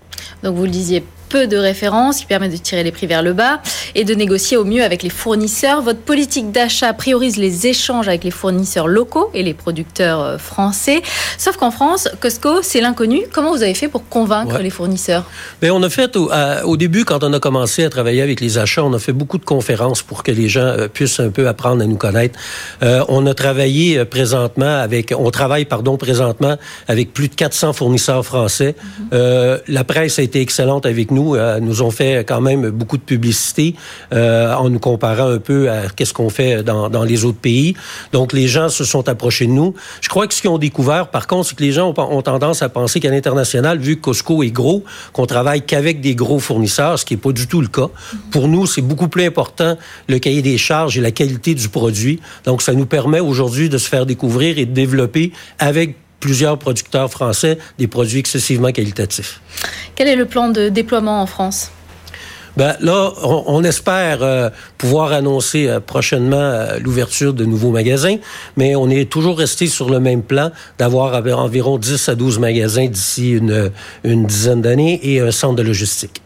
Donc 0.44 0.56
vous 0.56 0.64
le 0.64 0.70
disiez, 0.70 1.04
peu 1.32 1.48
de 1.48 1.58
références 1.58 2.18
qui 2.20 2.26
permettent 2.26 2.52
de 2.52 2.58
tirer 2.58 2.84
les 2.84 2.92
prix 2.92 3.08
vers 3.08 3.24
le 3.24 3.34
bas 3.34 3.62
et 3.96 4.04
de 4.04 4.14
négocier 4.14 4.58
au 4.58 4.66
mieux 4.66 4.84
avec 4.84 5.02
les 5.04 5.10
fournisseurs. 5.10 5.82
Votre 5.82 6.00
politique 6.02 6.52
d'achat 6.52 6.92
priorise 6.94 7.38
les 7.38 7.68
échanges 7.68 8.08
avec 8.08 8.24
les 8.24 8.32
fournisseurs 8.32 8.88
locaux 8.88 9.30
et 9.34 9.42
les 9.44 9.54
producteurs 9.54 10.22
euh, 10.22 10.38
français. 10.38 11.02
Sauf 11.38 11.56
qu'en 11.58 11.72
France, 11.72 12.10
Costco, 12.20 12.62
c'est 12.62 12.82
l'inconnu. 12.82 13.22
Comment 13.32 13.52
vous 13.52 13.64
avez 13.64 13.74
fait 13.74 13.88
pour 13.88 14.08
convaincre 14.10 14.56
Ouais. 14.56 14.64
les 14.64 14.70
fournisseurs? 14.70 15.24
Bien, 15.62 15.74
on 15.74 15.82
a 15.84 15.90
fait 15.90 16.16
au, 16.18 16.30
à- 16.32 16.66
au 16.66 16.76
début, 16.78 17.06
quand 17.06 17.24
on 17.24 17.32
a 17.32 17.40
commencé 17.40 17.84
à 17.86 17.90
travailler 17.90 18.22
avec 18.22 18.42
les 18.42 18.58
achats, 18.58 18.84
on 18.84 18.94
a 18.94 19.00
fait 19.00 19.14
beaucoup 19.14 19.38
de 19.38 19.46
conférences 19.46 20.02
pour 20.02 20.24
que 20.24 20.32
les 20.32 20.50
gens 20.50 20.62
euh, 20.62 20.88
puissent 20.88 21.20
un 21.20 21.30
peu 21.30 21.48
apprendre 21.48 21.82
à 21.84 21.86
nous 21.86 21.96
connaître. 21.98 22.38
Euh, 22.84 23.06
on 23.08 23.26
a 23.28 23.34
travaillé 23.34 24.04
présentement 24.06 24.76
avec, 24.82 25.14
on 25.18 25.30
travaille 25.32 25.66
pardon 25.66 25.96
présentement 25.98 26.58
avec 26.88 27.14
plus 27.14 27.30
de 27.30 27.36
400 27.36 27.74
fournisseurs 27.74 28.26
français. 28.26 28.76
Euh, 29.14 29.60
la 29.68 29.84
presse 29.84 30.20
a 30.20 30.22
été 30.24 30.42
excellente 30.42 30.86
avec 30.86 31.12
nous, 31.12 31.21
euh, 31.36 31.60
nous 31.60 31.82
ont 31.82 31.92
fait 31.92 32.26
quand 32.28 32.42
même 32.42 32.70
beaucoup 32.70 32.98
de 32.98 33.04
publicité 33.04 33.76
euh, 34.14 34.54
en 34.54 34.70
nous 34.70 34.80
comparant 34.80 35.28
un 35.28 35.40
peu 35.40 35.70
à 35.70 35.90
qu'est-ce 35.96 36.14
qu'on 36.14 36.30
fait 36.30 36.64
dans, 36.64 36.90
dans 36.90 37.04
les 37.04 37.26
autres 37.26 37.40
pays. 37.40 37.76
Donc 38.12 38.34
les 38.34 38.48
gens 38.48 38.70
se 38.70 38.84
sont 38.84 39.08
approchés 39.08 39.48
de 39.48 39.52
nous. 39.52 39.74
Je 40.02 40.10
crois 40.10 40.28
que 40.28 40.34
ce 40.34 40.42
qu'ils 40.42 40.50
ont 40.50 40.58
découvert, 40.58 41.10
par 41.10 41.28
contre, 41.28 41.50
c'est 41.50 41.56
que 41.56 41.64
les 41.64 41.72
gens 41.72 41.94
ont, 41.96 42.02
ont 42.18 42.22
tendance 42.22 42.62
à 42.62 42.70
penser 42.70 43.00
qu'à 43.00 43.10
l'international, 43.10 43.80
vu 43.80 43.96
que 43.96 44.02
Costco 44.02 44.44
est 44.44 44.52
gros, 44.52 44.84
qu'on 45.14 45.26
travaille 45.26 45.62
qu'avec 45.62 46.02
des 46.02 46.16
gros 46.16 46.40
fournisseurs, 46.40 47.00
ce 47.00 47.06
qui 47.06 47.14
n'est 47.14 47.22
pas 47.22 47.32
du 47.32 47.48
tout 47.48 47.62
le 47.62 47.68
cas. 47.68 47.90
Pour 48.32 48.48
nous, 48.48 48.66
c'est 48.66 48.82
beaucoup 48.82 49.08
plus 49.08 49.26
important 49.26 49.78
le 50.08 50.20
cahier 50.20 50.42
des 50.42 50.58
charges 50.58 50.98
et 50.98 51.02
la 51.02 51.12
qualité 51.12 51.54
du 51.56 51.70
produit. 51.70 52.20
Donc 52.46 52.62
ça 52.62 52.74
nous 52.74 52.86
permet 52.86 53.20
aujourd'hui 53.20 53.70
de 53.70 53.78
se 53.78 53.88
faire 53.88 54.06
découvrir 54.06 54.58
et 54.58 54.66
de 54.66 54.74
développer 54.74 55.32
avec 55.60 55.96
plusieurs 56.22 56.58
producteurs 56.58 57.12
français 57.12 57.58
des 57.78 57.88
produits 57.88 58.20
excessivement 58.20 58.72
qualitatifs. 58.72 59.42
Quel 59.96 60.08
est 60.08 60.16
le 60.16 60.26
plan 60.26 60.48
de 60.48 60.70
déploiement 60.70 61.22
en 61.22 61.26
France? 61.26 61.72
Ben 62.58 62.76
là, 62.82 63.12
on, 63.24 63.44
on 63.48 63.64
espère 63.64 64.22
euh, 64.24 64.50
pouvoir 64.78 65.14
annoncer 65.14 65.68
euh, 65.70 65.80
prochainement 65.80 66.36
euh, 66.38 66.80
l'ouverture 66.80 67.34
de 67.34 67.46
nouveaux 67.46 67.72
magasins, 67.72 68.18
mais 68.58 68.76
on 68.76 68.90
est 68.90 69.10
toujours 69.10 69.38
resté 69.38 69.68
sur 69.68 69.90
le 69.90 70.02
même 70.02 70.22
plan 70.22 70.52
d'avoir 70.78 71.14
av- 71.14 71.34
environ 71.34 71.78
10 71.78 72.10
à 72.10 72.16
12 72.16 72.40
magasins 72.40 72.88
d'ici 72.88 73.32
une, 73.32 73.72
une 74.04 74.26
dizaine 74.26 74.62
d'années 74.62 75.00
et 75.02 75.22
un 75.22 75.32
centre 75.32 75.56
de 75.56 75.64
logistique. 75.64 76.22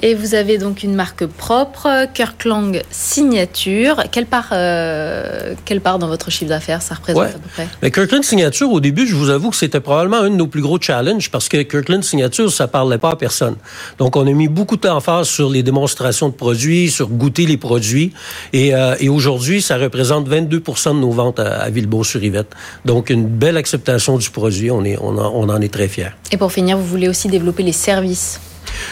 Et 0.00 0.14
vous 0.14 0.36
avez 0.36 0.58
donc 0.58 0.84
une 0.84 0.94
marque 0.94 1.26
propre, 1.26 2.06
Kirkland 2.14 2.80
Signature. 2.90 4.04
Quelle 4.12 4.26
part, 4.26 4.50
euh, 4.52 5.54
quelle 5.64 5.80
part 5.80 5.98
dans 5.98 6.06
votre 6.06 6.30
chiffre 6.30 6.48
d'affaires 6.50 6.82
ça 6.82 6.94
représente 6.94 7.22
Ouais. 7.24 7.28
à 7.30 7.32
peu 7.32 7.48
près? 7.52 7.68
Mais 7.82 7.90
Kirkland 7.90 8.22
Signature, 8.22 8.70
au 8.70 8.78
début, 8.78 9.08
je 9.08 9.16
vous 9.16 9.28
avoue 9.28 9.50
que 9.50 9.56
c'était 9.56 9.80
probablement 9.80 10.18
un 10.18 10.30
de 10.30 10.36
nos 10.36 10.46
plus 10.46 10.62
gros 10.62 10.80
challenges 10.80 11.30
parce 11.32 11.48
que 11.48 11.60
Kirkland 11.62 12.04
Signature, 12.04 12.52
ça 12.52 12.68
parlait 12.68 12.98
pas 12.98 13.10
à 13.10 13.16
personne. 13.16 13.56
Donc, 13.98 14.14
on 14.14 14.24
a 14.26 14.30
mis 14.30 14.46
beaucoup 14.46 14.76
d'emphase 14.76 15.26
sur 15.28 15.50
les 15.50 15.64
démonstrations 15.64 16.28
de 16.28 16.34
produits, 16.34 16.90
sur 16.92 17.08
goûter 17.08 17.44
les 17.46 17.56
produits. 17.56 18.12
Et, 18.52 18.76
euh, 18.76 18.94
et 19.00 19.08
aujourd'hui, 19.08 19.60
ça 19.62 19.78
représente 19.78 20.28
22% 20.28 20.94
de 20.94 21.00
nos 21.00 21.10
ventes 21.10 21.40
à, 21.40 21.58
à 21.62 21.70
Villebon-sur-Yvette. 21.70 22.54
Donc, 22.84 23.10
une 23.10 23.26
belle 23.26 23.56
acceptation 23.56 24.16
du 24.16 24.30
produit. 24.30 24.70
On, 24.70 24.84
est, 24.84 24.96
on, 25.00 25.18
en, 25.18 25.32
on 25.34 25.48
en 25.48 25.60
est 25.60 25.72
très 25.72 25.88
fiers. 25.88 26.10
Et 26.30 26.36
pour 26.36 26.52
finir, 26.52 26.78
vous 26.78 26.86
voulez 26.86 27.08
aussi 27.08 27.26
développer 27.26 27.64
les 27.64 27.72
services. 27.72 28.40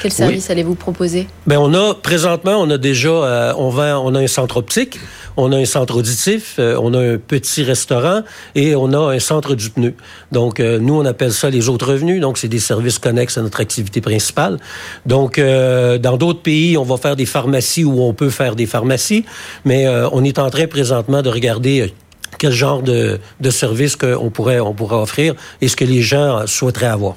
Quels 0.02 0.12
services 0.12 0.50
allez-vous 0.50 0.74
proposer? 0.74 1.26
Ben 1.46 1.58
on 1.58 1.72
a 1.74 1.94
présentement, 1.94 2.56
on 2.60 2.70
a 2.70 2.78
déjà, 2.78 3.08
euh, 3.08 3.52
on 3.56 3.70
vend, 3.70 4.02
on 4.04 4.14
a 4.14 4.20
un 4.20 4.26
centre 4.26 4.58
optique, 4.58 4.98
on 5.36 5.52
a 5.52 5.56
un 5.56 5.64
centre 5.64 5.96
auditif, 5.96 6.56
euh, 6.58 6.78
on 6.80 6.92
a 6.94 7.00
un 7.00 7.18
petit 7.18 7.62
restaurant 7.62 8.22
et 8.54 8.74
on 8.76 8.92
a 8.92 9.14
un 9.14 9.18
centre 9.18 9.54
du 9.54 9.70
pneu. 9.70 9.94
Donc 10.32 10.60
euh, 10.60 10.78
nous 10.78 10.94
on 10.94 11.04
appelle 11.04 11.32
ça 11.32 11.50
les 11.50 11.68
autres 11.68 11.92
revenus. 11.92 12.20
Donc 12.20 12.38
c'est 12.38 12.48
des 12.48 12.58
services 12.58 12.98
connexes 12.98 13.38
à 13.38 13.42
notre 13.42 13.60
activité 13.60 14.00
principale. 14.00 14.58
Donc 15.06 15.40
dans 15.40 16.16
d'autres 16.16 16.42
pays, 16.42 16.76
on 16.76 16.84
va 16.84 16.96
faire 16.96 17.16
des 17.16 17.26
pharmacies 17.26 17.84
où 17.84 18.02
on 18.02 18.12
peut 18.12 18.30
faire 18.30 18.54
des 18.56 18.66
pharmacies, 18.66 19.24
mais 19.64 19.88
on 20.12 20.24
est 20.24 20.38
en 20.38 20.50
train 20.50 20.66
présentement 20.66 21.22
de 21.22 21.30
regarder. 21.30 21.92
quel 22.38 22.52
genre 22.52 22.82
de, 22.82 23.18
de 23.40 23.50
service 23.50 23.96
qu'on 23.96 24.30
pourrait, 24.30 24.60
on 24.60 24.74
pourrait 24.74 24.96
offrir 24.96 25.34
et 25.60 25.68
ce 25.68 25.76
que 25.76 25.84
les 25.84 26.02
gens 26.02 26.46
souhaiteraient 26.46 26.86
avoir. 26.86 27.16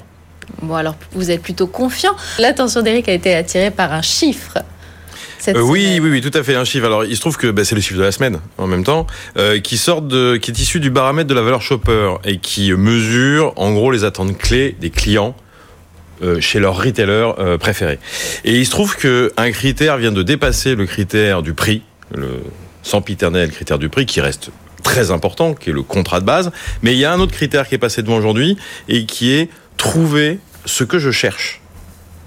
Bon, 0.61 0.75
alors 0.75 0.95
vous 1.13 1.31
êtes 1.31 1.41
plutôt 1.41 1.67
confiant. 1.67 2.15
L'attention 2.39 2.81
d'Eric 2.81 3.07
a 3.09 3.13
été 3.13 3.33
attirée 3.35 3.71
par 3.71 3.93
un 3.93 4.01
chiffre. 4.01 4.59
Cette 5.39 5.55
Euh, 5.55 5.61
oui, 5.61 5.99
oui, 6.01 6.09
oui, 6.09 6.21
tout 6.21 6.37
à 6.37 6.43
fait, 6.43 6.55
un 6.55 6.65
chiffre. 6.65 6.85
Alors, 6.85 7.05
il 7.05 7.15
se 7.15 7.21
trouve 7.21 7.37
que 7.37 7.47
bah, 7.47 7.63
c'est 7.63 7.75
le 7.75 7.81
chiffre 7.81 7.97
de 7.97 8.03
la 8.03 8.11
semaine 8.11 8.39
en 8.57 8.67
même 8.67 8.83
temps, 8.83 9.07
euh, 9.37 9.59
qui 9.59 9.77
sort 9.77 10.01
de, 10.01 10.35
qui 10.35 10.51
est 10.51 10.59
issu 10.59 10.79
du 10.79 10.89
baromètre 10.89 11.29
de 11.29 11.33
la 11.33 11.41
valeur 11.41 11.61
shopper 11.61 12.15
et 12.25 12.39
qui 12.39 12.73
mesure 12.73 13.53
en 13.55 13.71
gros 13.71 13.91
les 13.91 14.03
attentes 14.03 14.37
clés 14.37 14.75
des 14.79 14.89
clients 14.89 15.35
euh, 16.21 16.41
chez 16.41 16.59
leurs 16.59 16.75
retailers 16.75 17.31
euh, 17.39 17.57
préférés. 17.57 17.97
Et 18.43 18.57
il 18.57 18.65
se 18.65 18.71
trouve 18.71 18.97
que 18.97 19.31
un 19.37 19.51
critère 19.51 19.95
vient 19.97 20.11
de 20.11 20.21
dépasser 20.21 20.75
le 20.75 20.85
critère 20.85 21.41
du 21.41 21.53
prix, 21.53 21.81
le 22.13 22.41
sempiternel 22.83 23.51
critère 23.51 23.79
du 23.79 23.87
prix 23.87 24.05
qui 24.05 24.19
reste 24.19 24.49
très 24.83 25.11
important, 25.11 25.53
qui 25.53 25.69
est 25.69 25.73
le 25.73 25.81
contrat 25.81 26.19
de 26.19 26.25
base. 26.25 26.51
Mais 26.81 26.91
il 26.91 26.97
y 26.97 27.05
a 27.05 27.13
un 27.13 27.21
autre 27.21 27.31
critère 27.31 27.69
qui 27.69 27.75
est 27.75 27.79
passé 27.79 28.03
devant 28.03 28.17
aujourd'hui 28.17 28.57
et 28.89 29.05
qui 29.05 29.31
est 29.31 29.49
trouver 29.79 30.37
ce 30.65 30.83
que 30.83 30.99
je 30.99 31.09
cherche. 31.09 31.61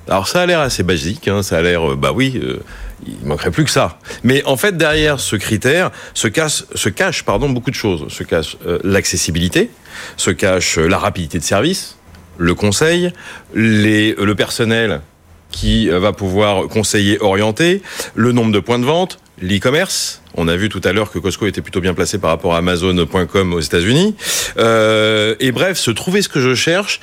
Alors 0.08 0.26
ça 0.26 0.40
a 0.40 0.46
l'air 0.46 0.58
assez 0.58 0.82
basique, 0.82 1.28
hein, 1.28 1.44
ça 1.44 1.58
a 1.58 1.62
l'air, 1.62 1.92
euh, 1.92 1.96
bah 1.96 2.10
oui, 2.12 2.40
euh, 2.42 2.58
il 3.06 3.24
manquerait 3.24 3.52
plus 3.52 3.64
que 3.64 3.70
ça. 3.70 3.98
Mais 4.24 4.42
en 4.44 4.56
fait, 4.56 4.76
derrière 4.76 5.20
ce 5.20 5.36
critère 5.36 5.92
se 6.14 6.26
cache, 6.26 6.64
se 6.74 6.88
cache 6.88 7.22
pardon, 7.22 7.48
beaucoup 7.48 7.70
de 7.70 7.76
choses. 7.76 8.12
Se 8.12 8.24
cache 8.24 8.56
euh, 8.66 8.80
l'accessibilité, 8.82 9.70
se 10.16 10.30
cache 10.30 10.78
euh, 10.78 10.88
la 10.88 10.98
rapidité 10.98 11.38
de 11.38 11.44
service, 11.44 11.98
le 12.38 12.54
conseil, 12.54 13.12
les, 13.54 14.14
le 14.14 14.34
personnel 14.34 15.00
qui 15.52 15.90
va 15.90 16.14
pouvoir 16.14 16.66
conseiller, 16.68 17.18
orienter, 17.20 17.82
le 18.14 18.32
nombre 18.32 18.52
de 18.52 18.58
points 18.58 18.78
de 18.78 18.86
vente, 18.86 19.18
l'e-commerce. 19.42 20.22
On 20.34 20.48
a 20.48 20.56
vu 20.56 20.70
tout 20.70 20.80
à 20.84 20.92
l'heure 20.92 21.10
que 21.10 21.18
Costco 21.18 21.46
était 21.46 21.60
plutôt 21.60 21.80
bien 21.80 21.92
placé 21.92 22.18
par 22.18 22.30
rapport 22.30 22.54
à 22.54 22.58
Amazon.com 22.58 23.52
aux 23.52 23.60
États-Unis. 23.60 24.16
Euh, 24.56 25.34
et 25.40 25.52
bref, 25.52 25.76
se 25.76 25.90
trouver 25.90 26.22
ce 26.22 26.30
que 26.30 26.40
je 26.40 26.54
cherche 26.54 27.00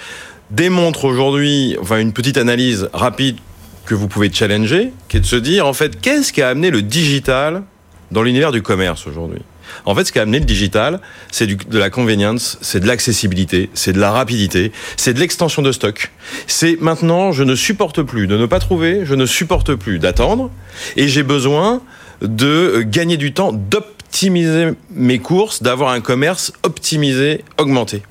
démontre 0.52 1.06
aujourd'hui, 1.06 1.78
enfin 1.82 2.00
une 2.00 2.14
petite 2.14 2.38
analyse 2.38 2.90
rapide 2.94 3.38
que 3.86 3.96
vous 3.96 4.08
pouvez 4.08 4.32
challenger, 4.32 4.92
qui 5.08 5.18
est 5.18 5.22
de 5.22 5.26
se 5.26 5.36
dire 5.36 5.66
en 5.66 5.74
fait 5.74 6.00
qu'est-ce 6.00 6.32
qui 6.32 6.42
a 6.42 6.50
amené 6.50 6.72
le 6.72 6.82
digital 6.82 7.64
dans 8.12 8.24
l'univers 8.24 8.52
du 8.52 8.62
commerce 8.62 9.08
aujourd'hui? 9.08 9.42
En 9.86 9.96
fait, 9.96 10.06
ce 10.06 10.12
qui 10.12 10.20
a 10.20 10.24
amené 10.24 10.40
le 10.40 10.46
digital, 10.46 11.00
c'est 11.32 11.48
de 11.48 11.80
la 11.80 11.90
convenience, 11.90 12.58
c'est 12.62 12.80
de 12.80 12.88
l'accessibilité, 12.88 13.70
c'est 13.74 13.94
de 13.94 14.00
la 14.00 14.12
rapidité, 14.12 14.72
c'est 14.98 15.14
de 15.14 15.20
l'extension 15.20 15.62
de 15.62 15.72
stock. 15.72 16.12
C'est 16.48 16.82
maintenant, 16.82 17.32
je 17.32 17.44
ne 17.44 17.56
supporte 17.56 18.02
plus 18.02 18.28
de 18.28 18.38
ne 18.38 18.46
pas 18.46 18.60
trouver, 18.60 19.06
je 19.06 19.16
ne 19.16 19.26
supporte 19.26 19.76
plus 19.76 20.00
d'attendre, 20.00 20.50
et 20.96 21.08
j'ai 21.08 21.24
besoin 21.24 21.82
de 22.22 22.48
euh, 22.48 22.84
gagner 22.84 23.18
du 23.18 23.34
temps, 23.34 23.54
d'optimiser 23.54 24.70
mes 24.92 25.20
courses, 25.20 25.62
d'avoir 25.62 25.92
un 25.92 26.02
commerce 26.02 26.52
optimisé, 26.64 27.44
augmenté. 27.58 28.02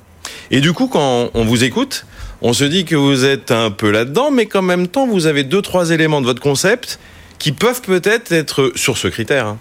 Et 0.50 0.60
du 0.60 0.72
coup, 0.72 0.88
quand 0.88 1.30
on 1.34 1.44
vous 1.44 1.64
écoute, 1.64 2.06
on 2.40 2.52
se 2.52 2.64
dit 2.64 2.84
que 2.84 2.94
vous 2.94 3.24
êtes 3.24 3.50
un 3.50 3.70
peu 3.70 3.90
là-dedans, 3.90 4.30
mais 4.30 4.46
qu'en 4.46 4.62
même 4.62 4.86
temps, 4.86 5.06
vous 5.06 5.26
avez 5.26 5.42
deux, 5.42 5.62
trois 5.62 5.90
éléments 5.90 6.20
de 6.20 6.26
votre 6.26 6.40
concept 6.40 6.98
qui 7.38 7.52
peuvent 7.52 7.82
peut-être 7.82 8.32
être 8.32 8.72
sur 8.74 8.96
ce 8.96 9.08
critère, 9.08 9.46
hein, 9.46 9.58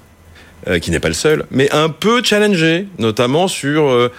euh, 0.67 0.79
qui 0.79 0.91
n'est 0.91 0.99
pas 0.99 1.07
le 1.07 1.13
seul, 1.13 1.45
mais 1.51 1.71
un 1.71 1.89
peu 1.89 2.23
challengé, 2.23 2.87
notamment 2.99 3.47
sur 3.47 3.87
euh, 3.87 4.11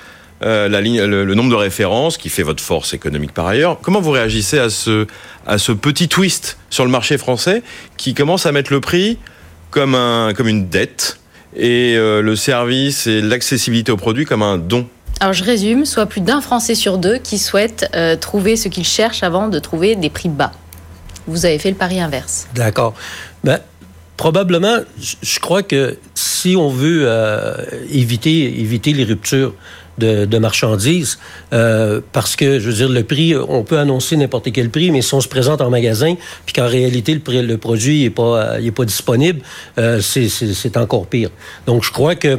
euh, 0.43 0.69
la 0.69 0.81
ligne, 0.81 1.03
le, 1.03 1.35
nombre 1.35 1.51
de 1.51 1.57
références 1.57 2.17
qui 2.17 2.29
fait 2.29 2.43
votre 2.43 2.63
force 2.63 2.95
économique 2.95 3.33
par 3.33 3.47
ailleurs. 3.47 3.79
Comment 3.81 4.01
vous 4.01 4.13
réagissez 4.13 4.59
à 4.59 4.71
ce, 4.71 5.07
à 5.47 5.59
ce 5.59 5.73
petit 5.73 6.09
twist 6.09 6.59
sur 6.71 6.85
le 6.85 6.91
marché 6.91 7.19
français 7.19 7.63
qui 7.97 8.15
commence 8.15 8.47
à 8.47 8.53
mettre 8.53 8.73
le 8.73 8.81
prix 8.81 9.19
comme, 9.71 9.95
un, 9.95 10.33
comme 10.35 10.49
une 10.49 10.69
dette 10.69 11.21
et 11.57 11.97
le 11.97 12.37
service 12.37 13.07
et 13.07 13.21
l'accessibilité 13.21 13.91
au 13.91 13.97
produit 13.97 14.27
comme 14.27 14.43
un 14.43 14.59
don? 14.59 14.87
Alors 15.21 15.33
je 15.33 15.43
résume, 15.43 15.85
soit 15.85 16.07
plus 16.07 16.21
d'un 16.21 16.41
Français 16.41 16.75
sur 16.75 16.99
deux 16.99 17.19
qui 17.19 17.39
souhaite 17.39 17.91
euh, 17.95 18.17
trouver 18.17 18.57
ce 18.57 18.69
qu'il 18.69 18.85
cherche 18.85 19.23
avant 19.23 19.49
de 19.49 19.59
trouver 19.59 19.97
des 19.97 20.11
prix 20.11 20.29
bas. 20.29 20.53
vous 21.27 21.45
avez 21.45 21.59
fait 21.59 21.71
le 21.71 21.77
pari 21.77 22.01
inverse. 22.01 22.47
D'accord. 22.55 22.95
Ben, 23.43 23.59
probablement, 24.17 24.79
je 25.23 25.41
crois 25.41 25.65
que 25.65 25.99
si 26.15 26.55
on 26.57 26.69
veut 26.69 27.03
euh, 27.05 27.57
éviter, 27.91 28.61
éviter 28.61 28.93
les 28.93 29.05
ruptures 29.05 29.55
de, 29.99 30.39
marchandises, 30.39 31.19
euh, 31.53 32.01
parce 32.13 32.37
que, 32.37 32.61
je 32.61 32.69
veux 32.71 32.77
dire, 32.77 32.89
le 32.89 33.03
prix, 33.03 33.35
on 33.35 33.65
peut 33.65 33.81
annoncer 33.81 34.17
n'importe 34.17 34.53
quel 34.53 34.71
prix, 34.71 34.93
mais 34.93 35.03
si 35.03 35.13
on 35.15 35.21
se 35.21 35.27
présente 35.27 35.61
en 35.61 35.71
magasin, 35.71 36.15
puis 36.47 36.53
qu'en 36.53 36.69
réalité, 36.69 37.21
le, 37.27 37.43
le 37.43 37.59
produit 37.59 38.05
n'est 38.05 38.11
pas, 38.11 38.59
pas 38.77 38.85
disponible, 38.85 39.41
c'est 40.01 40.77
encore 40.77 41.09
pire. 41.09 41.31
Donc, 41.67 41.83
je 41.83 41.91
crois 41.91 42.15
que 42.15 42.39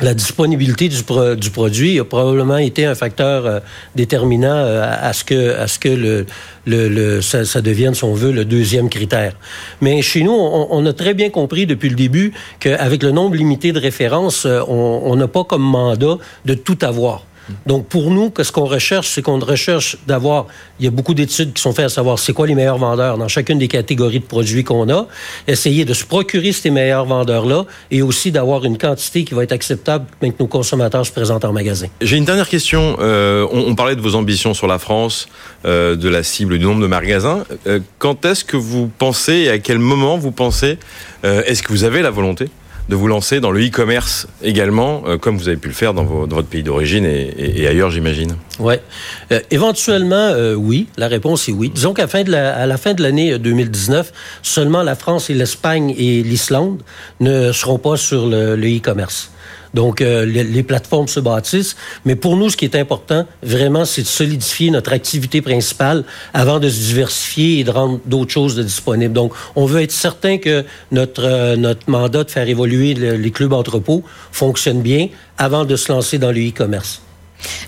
la 0.00 0.14
disponibilité 0.14 0.88
du, 0.88 1.02
du, 1.36 1.50
produit 1.50 1.98
a 2.00 2.04
probablement 2.04 2.58
été 2.58 2.86
un 2.86 2.94
facteur 2.94 3.46
euh, 3.46 3.60
déterminant 3.94 4.54
euh, 4.54 4.82
à, 4.82 5.12
ce 5.12 5.24
que, 5.24 5.54
ce 5.66 5.88
le, 5.88 6.26
le, 6.66 7.20
ça, 7.20 7.44
ça, 7.44 7.60
devienne, 7.60 7.94
si 7.94 8.04
on 8.04 8.14
veut, 8.14 8.32
le 8.32 8.44
deuxième 8.44 8.88
critère. 8.88 9.34
Mais 9.80 10.00
chez 10.02 10.22
nous, 10.22 10.32
on, 10.32 10.68
on 10.70 10.86
a 10.86 10.92
très 10.92 11.14
bien 11.14 11.30
compris 11.30 11.66
depuis 11.66 11.88
le 11.88 11.96
début 11.96 12.32
qu'avec 12.58 13.02
le 13.02 13.10
nombre 13.10 13.36
limité 13.36 13.72
de 13.72 13.78
références, 13.78 14.46
euh, 14.46 14.62
on 14.66 15.14
n'a 15.16 15.28
pas 15.28 15.44
comme 15.44 15.62
mandat 15.62 16.16
de 16.44 16.54
tout 16.54 16.78
avoir. 16.82 17.24
Donc, 17.66 17.86
pour 17.86 18.10
nous, 18.10 18.30
qu'est-ce 18.30 18.52
qu'on 18.52 18.64
recherche? 18.64 19.08
C'est 19.08 19.22
qu'on 19.22 19.38
recherche 19.38 19.96
d'avoir, 20.06 20.46
il 20.78 20.84
y 20.84 20.88
a 20.88 20.90
beaucoup 20.90 21.14
d'études 21.14 21.52
qui 21.52 21.62
sont 21.62 21.72
faites 21.72 21.86
à 21.86 21.88
savoir 21.88 22.18
c'est 22.18 22.32
quoi 22.32 22.46
les 22.46 22.54
meilleurs 22.54 22.78
vendeurs 22.78 23.18
dans 23.18 23.28
chacune 23.28 23.58
des 23.58 23.68
catégories 23.68 24.20
de 24.20 24.24
produits 24.24 24.64
qu'on 24.64 24.88
a, 24.90 25.06
essayer 25.46 25.84
de 25.84 25.94
se 25.94 26.04
procurer 26.04 26.52
ces 26.52 26.70
meilleurs 26.70 27.04
vendeurs-là 27.04 27.64
et 27.90 28.02
aussi 28.02 28.32
d'avoir 28.32 28.64
une 28.64 28.78
quantité 28.78 29.24
qui 29.24 29.34
va 29.34 29.42
être 29.42 29.52
acceptable 29.52 30.06
quand 30.20 30.40
nos 30.40 30.46
consommateurs 30.46 31.06
se 31.06 31.12
présentent 31.12 31.44
en 31.44 31.52
magasin. 31.52 31.86
J'ai 32.00 32.16
une 32.16 32.24
dernière 32.24 32.48
question. 32.48 32.96
Euh, 33.00 33.46
on, 33.52 33.74
parlait 33.74 33.96
de 33.96 34.00
vos 34.00 34.14
ambitions 34.14 34.54
sur 34.54 34.66
la 34.66 34.78
France, 34.78 35.28
euh, 35.64 35.96
de 35.96 36.08
la 36.08 36.22
cible, 36.22 36.58
du 36.58 36.64
nombre 36.64 36.82
de 36.82 36.86
magasins. 36.86 37.44
Euh, 37.66 37.80
quand 37.98 38.24
est-ce 38.24 38.44
que 38.44 38.56
vous 38.56 38.90
pensez 38.98 39.32
et 39.32 39.50
à 39.50 39.58
quel 39.58 39.78
moment 39.78 40.18
vous 40.18 40.32
pensez, 40.32 40.78
est-ce 41.24 41.62
que 41.62 41.68
vous 41.68 41.84
avez 41.84 42.02
la 42.02 42.10
volonté? 42.10 42.48
De 42.88 42.96
vous 42.96 43.06
lancer 43.06 43.40
dans 43.40 43.50
le 43.50 43.64
e-commerce 43.66 44.26
également, 44.42 45.02
euh, 45.06 45.18
comme 45.18 45.36
vous 45.36 45.48
avez 45.48 45.56
pu 45.56 45.68
le 45.68 45.74
faire 45.74 45.94
dans, 45.94 46.04
votre 46.04 46.48
pays 46.48 46.62
d'origine 46.62 47.04
et, 47.04 47.66
ailleurs, 47.66 47.90
j'imagine 47.90 48.36
Ouais. 48.58 48.82
Euh, 49.30 49.40
éventuellement, 49.50 50.16
euh, 50.16 50.54
oui. 50.54 50.88
La 50.96 51.08
réponse 51.08 51.48
est 51.48 51.52
oui. 51.52 51.70
Disons 51.74 51.94
qu'à 51.94 52.06
la, 52.26 52.66
la 52.66 52.76
fin 52.76 52.94
de 52.94 53.02
l'année 53.02 53.38
2019, 53.38 54.12
seulement 54.42 54.82
la 54.82 54.94
France 54.94 55.30
et 55.30 55.34
l'Espagne 55.34 55.94
et 55.96 56.22
l'Islande 56.22 56.82
ne 57.20 57.52
seront 57.52 57.78
pas 57.78 57.96
sur 57.96 58.26
le 58.26 58.56
e-commerce. 58.56 59.30
Donc, 59.74 60.00
euh, 60.00 60.24
les, 60.24 60.62
plateformes 60.62 61.08
se 61.08 61.20
bâtissent. 61.20 61.76
Mais 62.04 62.14
pour 62.14 62.36
nous, 62.36 62.50
ce 62.50 62.56
qui 62.56 62.64
est 62.64 62.76
important, 62.76 63.26
vraiment, 63.42 63.84
c'est 63.84 64.02
de 64.02 64.06
solidifier 64.06 64.70
notre 64.70 64.92
activité 64.92 65.40
principale 65.40 66.04
avant 66.34 66.58
de 66.58 66.68
se 66.68 66.78
diversifier 66.78 67.60
et 67.60 67.64
de 67.64 67.70
rendre 67.70 68.00
d'autres 68.04 68.32
choses 68.32 68.58
disponibles. 68.58 69.14
Donc, 69.14 69.32
on 69.56 69.66
veut 69.66 69.82
être 69.82 69.92
certain 69.92 70.38
que 70.38 70.64
notre, 70.90 71.24
euh, 71.24 71.56
notre 71.56 71.90
mandat 71.90 72.24
de 72.24 72.30
faire 72.30 72.48
évoluer 72.48 72.94
les 72.94 73.30
clubs 73.30 73.52
entrepôts 73.52 74.02
fonctionne 74.30 74.82
bien 74.82 75.08
avant 75.38 75.64
de 75.64 75.76
se 75.76 75.90
lancer 75.90 76.18
dans 76.18 76.30
le 76.30 76.48
e-commerce. 76.48 77.02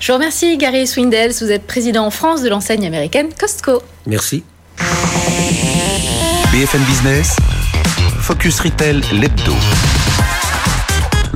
Je 0.01 0.12
vous 0.12 0.19
remercie, 0.19 0.57
Gary 0.57 0.87
Swindels. 0.87 1.33
Vous 1.40 1.51
êtes 1.51 1.67
président 1.67 2.07
en 2.07 2.11
France 2.11 2.43
de 2.43 2.49
l'enseigne 2.49 2.87
américaine 2.87 3.29
Costco. 3.38 3.83
Merci. 4.07 4.45
BFM 6.53 6.83
Business, 6.85 7.37
Focus 8.21 8.61
Retail, 8.61 9.01
l'hebdo 9.12 9.55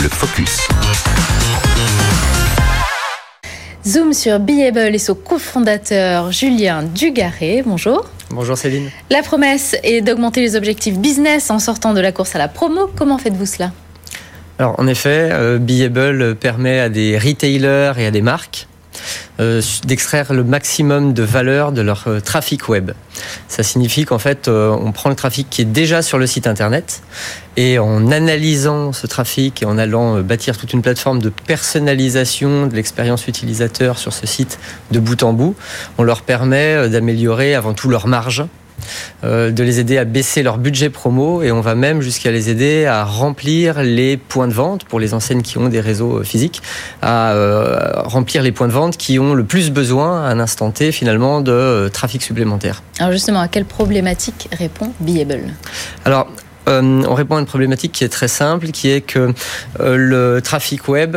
le 0.02 0.08
focus. 0.08 0.68
Zoom 3.86 4.12
sur 4.12 4.38
Beable 4.38 4.94
et 4.94 4.98
son 4.98 5.14
cofondateur 5.14 6.30
Julien 6.30 6.82
Dugaré. 6.82 7.62
Bonjour. 7.64 8.08
Bonjour 8.30 8.56
Céline. 8.56 8.90
La 9.10 9.22
promesse 9.22 9.76
est 9.82 10.00
d'augmenter 10.00 10.40
les 10.40 10.56
objectifs 10.56 10.98
business 10.98 11.50
en 11.50 11.58
sortant 11.58 11.94
de 11.94 12.00
la 12.00 12.12
course 12.12 12.34
à 12.36 12.38
la 12.38 12.48
promo. 12.48 12.88
Comment 12.96 13.18
faites-vous 13.18 13.46
cela? 13.46 13.72
Alors 14.58 14.78
en 14.78 14.86
effet, 14.86 15.30
euh, 15.32 15.58
Beable 15.58 16.36
permet 16.36 16.78
à 16.78 16.88
des 16.88 17.18
retailers 17.18 17.94
et 17.98 18.06
à 18.06 18.10
des 18.10 18.22
marques 18.22 18.67
euh, 19.40 19.62
d'extraire 19.84 20.32
le 20.32 20.44
maximum 20.44 21.14
de 21.14 21.22
valeur 21.22 21.72
de 21.72 21.80
leur 21.80 22.04
euh, 22.06 22.20
trafic 22.20 22.68
web. 22.68 22.92
Ça 23.48 23.62
signifie 23.62 24.04
qu'en 24.04 24.18
fait, 24.18 24.48
euh, 24.48 24.70
on 24.70 24.92
prend 24.92 25.10
le 25.10 25.16
trafic 25.16 25.48
qui 25.50 25.62
est 25.62 25.66
déjà 25.66 26.02
sur 26.02 26.18
le 26.18 26.26
site 26.26 26.46
internet 26.46 27.02
et 27.56 27.78
en 27.78 28.10
analysant 28.10 28.92
ce 28.92 29.06
trafic 29.06 29.62
et 29.62 29.66
en 29.66 29.78
allant 29.78 30.20
bâtir 30.20 30.56
toute 30.56 30.72
une 30.72 30.82
plateforme 30.82 31.20
de 31.20 31.28
personnalisation 31.28 32.66
de 32.66 32.74
l'expérience 32.74 33.26
utilisateur 33.26 33.98
sur 33.98 34.12
ce 34.12 34.26
site 34.26 34.58
de 34.90 35.00
bout 35.00 35.22
en 35.22 35.32
bout, 35.32 35.56
on 35.98 36.02
leur 36.02 36.22
permet 36.22 36.88
d'améliorer 36.88 37.54
avant 37.54 37.74
tout 37.74 37.88
leur 37.88 38.06
marge 38.06 38.44
de 39.22 39.62
les 39.62 39.80
aider 39.80 39.98
à 39.98 40.04
baisser 40.04 40.42
leur 40.42 40.58
budget 40.58 40.90
promo 40.90 41.42
et 41.42 41.52
on 41.52 41.60
va 41.60 41.74
même 41.74 42.00
jusqu'à 42.00 42.30
les 42.30 42.50
aider 42.50 42.86
à 42.86 43.04
remplir 43.04 43.82
les 43.82 44.16
points 44.16 44.48
de 44.48 44.52
vente 44.52 44.84
pour 44.84 45.00
les 45.00 45.14
enseignes 45.14 45.42
qui 45.42 45.58
ont 45.58 45.68
des 45.68 45.80
réseaux 45.80 46.18
euh, 46.18 46.24
physiques, 46.24 46.62
à 47.02 47.32
euh, 47.32 48.02
remplir 48.04 48.42
les 48.42 48.52
points 48.52 48.68
de 48.68 48.72
vente 48.72 48.96
qui 48.96 49.18
ont 49.18 49.34
le 49.34 49.44
plus 49.44 49.70
besoin 49.70 50.24
à 50.24 50.30
un 50.30 50.40
instant 50.40 50.70
T 50.70 50.92
finalement 50.92 51.40
de 51.40 51.90
trafic 51.92 52.22
supplémentaire. 52.22 52.82
Alors 52.98 53.12
justement, 53.12 53.40
à 53.40 53.48
quelle 53.48 53.64
problématique 53.64 54.48
répond 54.52 54.92
Beable 55.00 55.54
Alors, 56.04 56.28
on 56.66 57.14
répond 57.14 57.36
à 57.36 57.40
une 57.40 57.46
problématique 57.46 57.92
qui 57.92 58.04
est 58.04 58.10
très 58.10 58.28
simple, 58.28 58.68
qui 58.68 58.90
est 58.90 59.00
que 59.00 59.32
le 59.80 60.40
trafic 60.40 60.86
web 60.88 61.16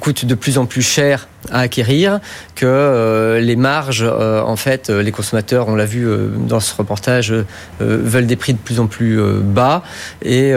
coûte 0.00 0.26
de 0.26 0.34
plus 0.34 0.58
en 0.58 0.66
plus 0.66 0.82
cher 0.82 1.26
à 1.50 1.60
acquérir, 1.60 2.20
que 2.54 2.66
euh, 2.66 3.40
les 3.40 3.56
marges, 3.56 4.04
euh, 4.04 4.42
en 4.42 4.56
fait, 4.56 4.90
euh, 4.90 5.02
les 5.02 5.12
consommateurs, 5.12 5.68
on 5.68 5.74
l'a 5.74 5.84
vu 5.84 6.06
dans 6.46 6.60
ce 6.60 6.74
reportage, 6.74 7.34
veulent 7.80 8.26
des 8.26 8.36
prix 8.36 8.52
de 8.52 8.58
plus 8.58 8.80
en 8.80 8.86
plus 8.86 9.20
bas 9.42 9.82
et 10.24 10.52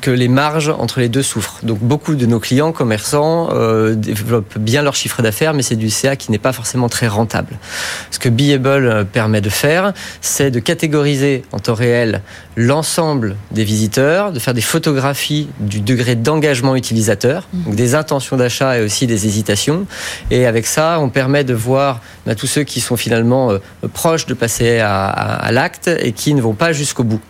que 0.00 0.10
les 0.10 0.28
marges 0.28 0.68
entre 0.68 1.00
les 1.00 1.08
deux 1.08 1.22
souffrent. 1.22 1.60
Donc 1.62 1.78
beaucoup 1.80 2.14
de 2.14 2.26
nos 2.26 2.40
clients 2.40 2.72
commerçants 2.72 3.50
développent 3.94 4.58
bien 4.58 4.82
leur 4.82 4.94
chiffre 4.94 5.22
d'affaires, 5.22 5.54
mais 5.54 5.62
c'est 5.62 5.76
du 5.76 5.90
CA 5.90 6.16
qui 6.16 6.30
n'est 6.30 6.38
pas 6.38 6.52
forcément 6.52 6.88
très 6.88 7.08
rentable. 7.08 7.58
Ce 8.10 8.18
que 8.18 8.28
Beable 8.28 9.06
permet 9.12 9.40
de 9.40 9.50
faire, 9.50 9.92
c'est 10.20 10.50
de 10.50 10.60
catégoriser 10.60 11.42
en 11.52 11.58
temps 11.58 11.74
réel 11.74 12.22
l'ensemble 12.56 13.36
des 13.50 13.64
visiteurs, 13.64 14.32
de 14.32 14.38
faire 14.38 14.54
des 14.54 14.60
photographies 14.60 15.48
du 15.60 15.80
degré 15.80 16.14
d'engagement 16.14 16.76
utilisateur, 16.76 17.48
donc 17.52 17.74
des 17.74 17.94
intentions 17.94 18.36
d'achat 18.36 18.78
et 18.78 18.82
aussi 18.82 19.06
des 19.06 19.26
hésitations, 19.26 19.85
et 20.30 20.46
avec 20.46 20.66
ça, 20.66 20.98
on 21.00 21.08
permet 21.08 21.44
de 21.44 21.54
voir 21.54 22.00
bah, 22.26 22.34
tous 22.34 22.46
ceux 22.46 22.64
qui 22.64 22.80
sont 22.80 22.96
finalement 22.96 23.50
euh, 23.50 23.58
proches 23.92 24.26
de 24.26 24.34
passer 24.34 24.80
à, 24.80 25.48
l'acte 25.52 25.88
et 25.88 26.12
qui 26.12 26.34
ne 26.34 26.40
vont 26.40 26.54
pas 26.54 26.72
jusqu'au 26.72 27.04
bout. 27.04 27.20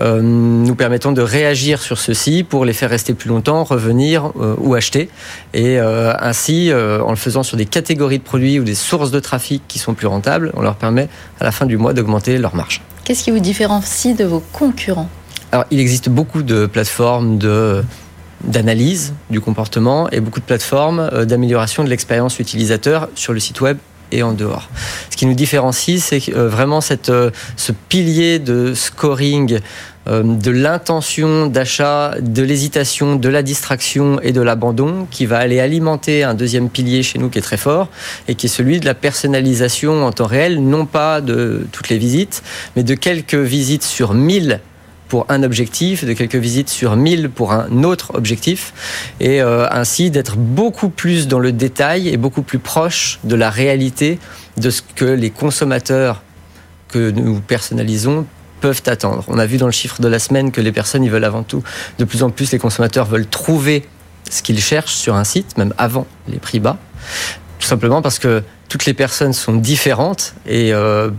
Euh, 0.00 0.20
nous 0.22 0.74
permettons 0.74 1.12
de 1.12 1.22
réagir 1.22 1.82
sur 1.82 1.98
ceci 1.98 2.42
pour 2.42 2.64
les 2.64 2.72
faire 2.72 2.90
rester 2.90 3.14
plus 3.14 3.28
longtemps, 3.28 3.64
revenir 3.64 4.32
euh, 4.40 4.54
ou 4.58 4.74
acheter. 4.74 5.08
Et 5.54 5.78
ainsi, 5.78 6.72
en 6.72 7.10
le 7.10 7.16
faisant 7.16 7.42
sur 7.42 7.56
des 7.56 7.66
catégories 7.66 8.18
de 8.18 8.22
produits 8.22 8.58
ou 8.58 8.64
des 8.64 8.74
sources 8.74 9.10
de 9.10 9.20
trafic 9.20 9.62
qui 9.68 9.78
sont 9.78 9.94
plus 9.94 10.06
rentables, 10.06 10.50
on 10.54 10.62
leur 10.62 10.76
permet 10.76 11.08
à 11.40 11.44
la 11.44 11.52
fin 11.52 11.66
du 11.66 11.76
mois 11.76 11.92
d'augmenter 11.92 12.38
leur 12.38 12.54
marge. 12.54 12.82
Qu'est-ce 13.04 13.24
qui 13.24 13.30
vous 13.30 13.40
différencie 13.40 14.16
de 14.16 14.24
vos 14.24 14.40
concurrents? 14.52 15.08
Alors, 15.50 15.66
il 15.70 15.80
existe 15.80 16.08
beaucoup 16.08 16.42
de 16.42 16.64
plateformes 16.64 17.36
de 17.36 17.84
d'analyse 18.44 19.14
du 19.30 19.40
comportement 19.40 20.10
et 20.10 20.20
beaucoup 20.20 20.40
de 20.40 20.44
plateformes 20.44 21.10
euh, 21.12 21.24
d'amélioration 21.24 21.84
de 21.84 21.88
l'expérience 21.88 22.38
utilisateur 22.38 23.08
sur 23.14 23.32
le 23.32 23.40
site 23.40 23.60
web 23.60 23.78
et 24.10 24.22
en 24.22 24.32
dehors. 24.32 24.68
Ce 25.10 25.16
qui 25.16 25.24
nous 25.26 25.34
différencie, 25.34 26.02
c'est 26.02 26.34
euh, 26.34 26.48
vraiment 26.48 26.80
cette, 26.80 27.08
euh, 27.08 27.30
ce 27.56 27.72
pilier 27.72 28.38
de 28.38 28.74
scoring 28.74 29.60
de 30.04 30.50
l'intention 30.50 31.46
d'achat, 31.46 32.16
de 32.20 32.42
l'hésitation, 32.42 33.14
de 33.14 33.28
la 33.28 33.44
distraction 33.44 34.20
et 34.20 34.32
de 34.32 34.40
l'abandon 34.40 35.06
qui 35.08 35.26
va 35.26 35.38
aller 35.38 35.60
alimenter 35.60 36.24
un 36.24 36.34
deuxième 36.34 36.70
pilier 36.70 37.04
chez 37.04 37.20
nous 37.20 37.28
qui 37.28 37.38
est 37.38 37.42
très 37.42 37.56
fort 37.56 37.86
et 38.26 38.34
qui 38.34 38.46
est 38.46 38.48
celui 38.48 38.80
de 38.80 38.84
la 38.84 38.94
personnalisation 38.94 40.04
en 40.04 40.10
temps 40.10 40.26
réel, 40.26 40.60
non 40.60 40.86
pas 40.86 41.20
de 41.20 41.68
toutes 41.70 41.88
les 41.88 41.98
visites, 41.98 42.42
mais 42.74 42.82
de 42.82 42.94
quelques 42.94 43.36
visites 43.36 43.84
sur 43.84 44.12
1000 44.12 44.58
pour 45.12 45.26
un 45.28 45.42
objectif, 45.42 46.06
de 46.06 46.14
quelques 46.14 46.36
visites 46.36 46.70
sur 46.70 46.96
1000 46.96 47.28
pour 47.28 47.52
un 47.52 47.84
autre 47.84 48.14
objectif, 48.14 48.72
et 49.20 49.42
euh, 49.42 49.68
ainsi 49.70 50.10
d'être 50.10 50.38
beaucoup 50.38 50.88
plus 50.88 51.28
dans 51.28 51.38
le 51.38 51.52
détail 51.52 52.08
et 52.08 52.16
beaucoup 52.16 52.40
plus 52.40 52.58
proche 52.58 53.20
de 53.22 53.34
la 53.34 53.50
réalité 53.50 54.18
de 54.56 54.70
ce 54.70 54.80
que 54.80 55.04
les 55.04 55.28
consommateurs 55.28 56.22
que 56.88 57.10
nous 57.10 57.40
personnalisons 57.40 58.24
peuvent 58.62 58.80
attendre. 58.86 59.22
On 59.28 59.38
a 59.38 59.44
vu 59.44 59.58
dans 59.58 59.66
le 59.66 59.72
chiffre 59.72 60.00
de 60.00 60.08
la 60.08 60.18
semaine 60.18 60.50
que 60.50 60.62
les 60.62 60.72
personnes, 60.72 61.04
ils 61.04 61.10
veulent 61.10 61.24
avant 61.24 61.42
tout, 61.42 61.62
de 61.98 62.06
plus 62.06 62.22
en 62.22 62.30
plus, 62.30 62.50
les 62.50 62.58
consommateurs 62.58 63.04
veulent 63.04 63.26
trouver 63.26 63.86
ce 64.30 64.42
qu'ils 64.42 64.60
cherchent 64.62 64.94
sur 64.94 65.14
un 65.14 65.24
site, 65.24 65.58
même 65.58 65.74
avant 65.76 66.06
les 66.26 66.38
prix 66.38 66.58
bas. 66.58 66.78
Tout 67.58 67.66
simplement 67.66 68.00
parce 68.00 68.18
que 68.18 68.42
toutes 68.72 68.86
les 68.86 68.94
personnes 68.94 69.34
sont 69.34 69.52
différentes 69.52 70.32
et 70.46 70.72
euh, 70.72 71.10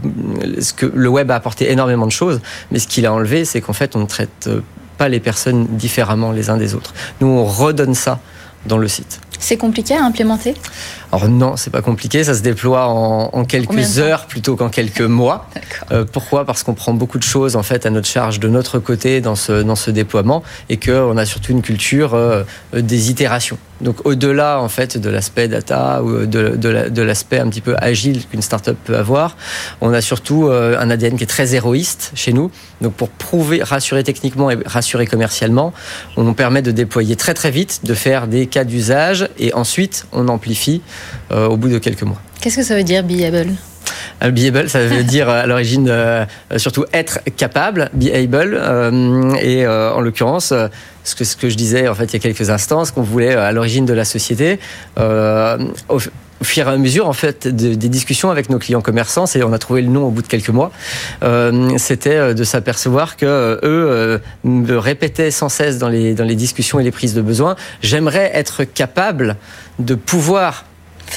ce 0.60 0.74
que 0.74 0.88
le 0.88 1.08
web 1.08 1.30
a 1.30 1.36
apporté 1.36 1.72
énormément 1.72 2.08
de 2.08 2.12
choses, 2.12 2.42
mais 2.72 2.80
ce 2.80 2.88
qu'il 2.88 3.06
a 3.06 3.13
enlevé, 3.13 3.46
c'est 3.46 3.62
qu'en 3.62 3.74
fait, 3.74 3.96
on 3.96 4.00
ne 4.00 4.08
traite 4.08 4.50
pas 4.98 5.08
les 5.08 5.20
personnes 5.20 5.68
différemment 5.70 6.32
les 6.32 6.50
uns 6.50 6.58
des 6.58 6.74
autres. 6.74 6.96
Nous, 7.22 7.28
on 7.28 7.46
redonne 7.46 7.94
ça 7.94 8.20
dans 8.66 8.80
le 8.80 8.88
site. 8.88 9.20
C'est 9.43 9.58
compliqué 9.58 9.93
à 9.93 10.06
implémenter 10.06 10.56
alors 11.13 11.29
non, 11.29 11.58
c'est 11.58 11.69
pas 11.69 11.84
compliqué, 11.84 12.23
ça 12.23 12.34
se 12.34 12.41
déploie 12.41 12.88
en, 12.88 13.45
quelques 13.45 13.99
heures 13.99 14.25
plutôt 14.25 14.56
qu'en 14.56 14.69
quelques 14.69 15.01
mois. 15.01 15.47
Euh, 15.91 16.06
pourquoi? 16.12 16.43
Parce 16.43 16.63
qu'on 16.63 16.73
prend 16.73 16.93
beaucoup 16.93 17.19
de 17.19 17.23
choses 17.23 17.56
en 17.56 17.62
fait 17.62 17.86
à 17.86 17.91
notre 17.91 18.08
charge 18.08 18.39
de 18.39 18.47
notre 18.47 18.79
côté 18.79 19.21
dans 19.21 19.36
ce 19.36 19.62
dans 19.62 19.75
ce 19.75 19.91
déploiement 19.91 20.41
et 20.69 20.77
qu'on 20.77 21.15
a 21.15 21.25
surtout 21.27 21.51
une 21.51 21.62
culture 21.62 22.15
euh, 22.15 22.43
des 22.73 23.12
itérations. 23.12 23.60
Donc 23.82 23.97
au-delà 24.06 24.60
en 24.60 24.69
fait 24.69 24.97
de 24.97 25.10
l'aspect 25.10 25.47
data 25.47 26.01
ou 26.01 26.25
de, 26.25 26.56
de 26.56 27.01
l'aspect 27.01 27.38
un 27.38 27.49
petit 27.49 27.62
peu 27.62 27.75
agile 27.77 28.25
qu'une 28.25 28.41
startup 28.41 28.77
peut 28.84 28.97
avoir, 28.97 29.36
on 29.82 29.93
a 29.93 30.01
surtout 30.01 30.47
euh, 30.47 30.79
un 30.79 30.89
ADN 30.89 31.17
qui 31.17 31.23
est 31.23 31.27
très 31.27 31.53
héroïste 31.53 32.12
chez 32.15 32.34
nous. 32.34 32.49
Donc 32.82 32.93
pour 32.93 33.10
prouver, 33.10 33.62
rassurer 33.62 34.03
techniquement 34.03 34.49
et 34.49 34.58
rassurer 34.65 35.06
commercialement, 35.06 35.73
on 36.17 36.23
nous 36.23 36.34
permet 36.34 36.62
de 36.62 36.71
déployer 36.71 37.15
très 37.15 37.34
très 37.34 37.51
vite, 37.51 37.82
de 37.84 37.93
faire 37.93 38.27
des 38.27 38.47
cas 38.47 38.63
d'usage 38.63 39.27
et 39.39 39.54
ensuite 39.54 40.06
on 40.12 40.28
amplifie 40.28 40.82
euh, 41.32 41.48
au 41.48 41.58
bout 41.58 41.69
de 41.69 41.78
quelques 41.78 42.04
mois. 42.04 42.22
Qu'est-ce 42.41 42.58
que 42.58 42.63
ça 42.63 42.76
veut 42.76 42.84
dire 42.84 43.04
Beable? 43.04 43.54
Euh, 44.24 44.32
Be 44.32 44.56
able, 44.56 44.69
ça 44.69 44.86
veut 44.86 45.04
dire 45.15 45.30
à 45.30 45.46
l'origine 45.46 45.91
surtout 46.58 46.86
être 46.93 47.19
capable, 47.38 47.89
be 47.93 48.08
able, 48.13 48.62
et 49.41 49.67
en 49.67 50.00
l'occurrence, 50.02 50.54
ce 51.04 51.15
que, 51.15 51.24
ce 51.24 51.36
que 51.36 51.50
je 51.50 51.56
disais 51.56 51.88
en 51.88 51.96
fait 51.96 52.06
il 52.06 52.13
y 52.13 52.15
a 52.15 52.19
quelques 52.19 52.50
instants, 52.50 52.86
ce 52.86 52.91
qu'on 52.91 53.02
voulait 53.02 53.36
à 53.36 53.52
l'origine 53.52 53.86
de 53.86 53.93
la 53.93 54.06
société, 54.06 54.60
au, 56.41 56.43
fur 56.43 56.67
et 56.67 56.72
à 56.72 56.78
mesure 56.78 57.08
en 57.08 57.13
fait 57.13 57.48
des 57.48 57.89
discussions 57.89 58.30
avec 58.30 58.50
nos 58.50 58.60
clients 58.60 58.82
commerçants, 58.82 59.26
et 59.36 59.43
on 59.43 59.54
a 59.54 59.60
trouvé 59.60 59.82
le 59.82 59.89
nom 59.89 60.06
au 60.08 60.10
bout 60.10 60.22
de 60.22 60.28
quelques 60.28 60.50
mois, 60.50 60.72
c'était 61.78 62.34
de 62.34 62.43
s'apercevoir 62.43 63.17
que 63.17 63.60
eux 63.63 64.22
me 64.43 64.78
répétaient 64.78 65.32
sans 65.32 65.50
cesse 65.50 65.78
dans 65.78 65.89
les 65.89 66.13
dans 66.13 66.26
les 66.26 66.36
discussions 66.36 66.80
et 66.80 66.84
les 66.84 66.91
prises 66.91 67.13
de 67.13 67.22
besoin, 67.22 67.56
j'aimerais 67.82 68.32
être 68.34 68.63
capable 68.63 69.38
de 69.80 69.96
pouvoir 69.96 70.65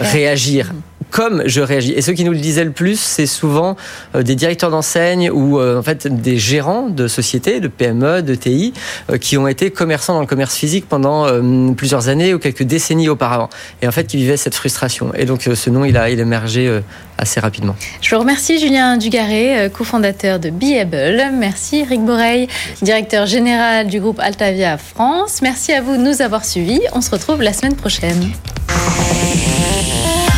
réagir 0.00 0.72
comme 1.16 1.44
je 1.46 1.62
réagis. 1.62 1.92
Et 1.92 2.02
ceux 2.02 2.12
qui 2.12 2.24
nous 2.24 2.32
le 2.32 2.38
disaient 2.38 2.62
le 2.64 2.72
plus, 2.72 3.00
c'est 3.00 3.24
souvent 3.24 3.74
euh, 4.14 4.22
des 4.22 4.34
directeurs 4.34 4.70
d'enseigne 4.70 5.30
ou 5.30 5.58
euh, 5.58 5.78
en 5.78 5.82
fait 5.82 6.06
des 6.06 6.36
gérants 6.36 6.90
de 6.90 7.08
sociétés, 7.08 7.58
de 7.58 7.68
PME, 7.68 8.20
de 8.20 8.34
TI, 8.34 8.74
euh, 9.10 9.16
qui 9.16 9.38
ont 9.38 9.48
été 9.48 9.70
commerçants 9.70 10.12
dans 10.12 10.20
le 10.20 10.26
commerce 10.26 10.54
physique 10.54 10.86
pendant 10.86 11.26
plusieurs 11.74 12.10
années 12.10 12.34
ou 12.34 12.38
quelques 12.38 12.64
décennies 12.64 13.08
auparavant, 13.08 13.48
et 13.80 13.88
en 13.88 13.92
fait 13.92 14.06
qui 14.06 14.18
vivaient 14.18 14.36
cette 14.36 14.54
frustration. 14.54 15.14
Et 15.14 15.24
donc 15.24 15.48
ce 15.54 15.70
nom, 15.70 15.86
il 15.86 15.96
a, 15.96 16.10
il 16.10 16.20
émergé 16.20 16.80
assez 17.16 17.40
rapidement. 17.40 17.74
Je 18.02 18.14
vous 18.14 18.20
remercie 18.20 18.58
Julien 18.58 18.98
Dugaré, 18.98 19.70
cofondateur 19.72 20.38
de 20.38 20.50
Beable. 20.50 21.32
Merci 21.32 21.82
Rick 21.84 22.04
Boreil, 22.04 22.48
directeur 22.82 23.24
général 23.24 23.86
du 23.86 24.00
groupe 24.00 24.20
Altavia 24.20 24.76
France. 24.76 25.40
Merci 25.40 25.72
à 25.72 25.80
vous 25.80 25.96
de 25.96 26.02
nous 26.02 26.20
avoir 26.20 26.44
suivis. 26.44 26.82
On 26.92 27.00
se 27.00 27.10
retrouve 27.10 27.40
la 27.40 27.54
semaine 27.54 27.76
prochaine. 27.76 28.32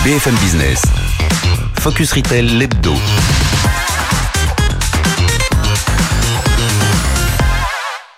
BFM 0.04 0.34
Business. 0.36 0.82
Focus 1.80 2.12
Retail, 2.12 2.58
l'hebdo. 2.58 3.37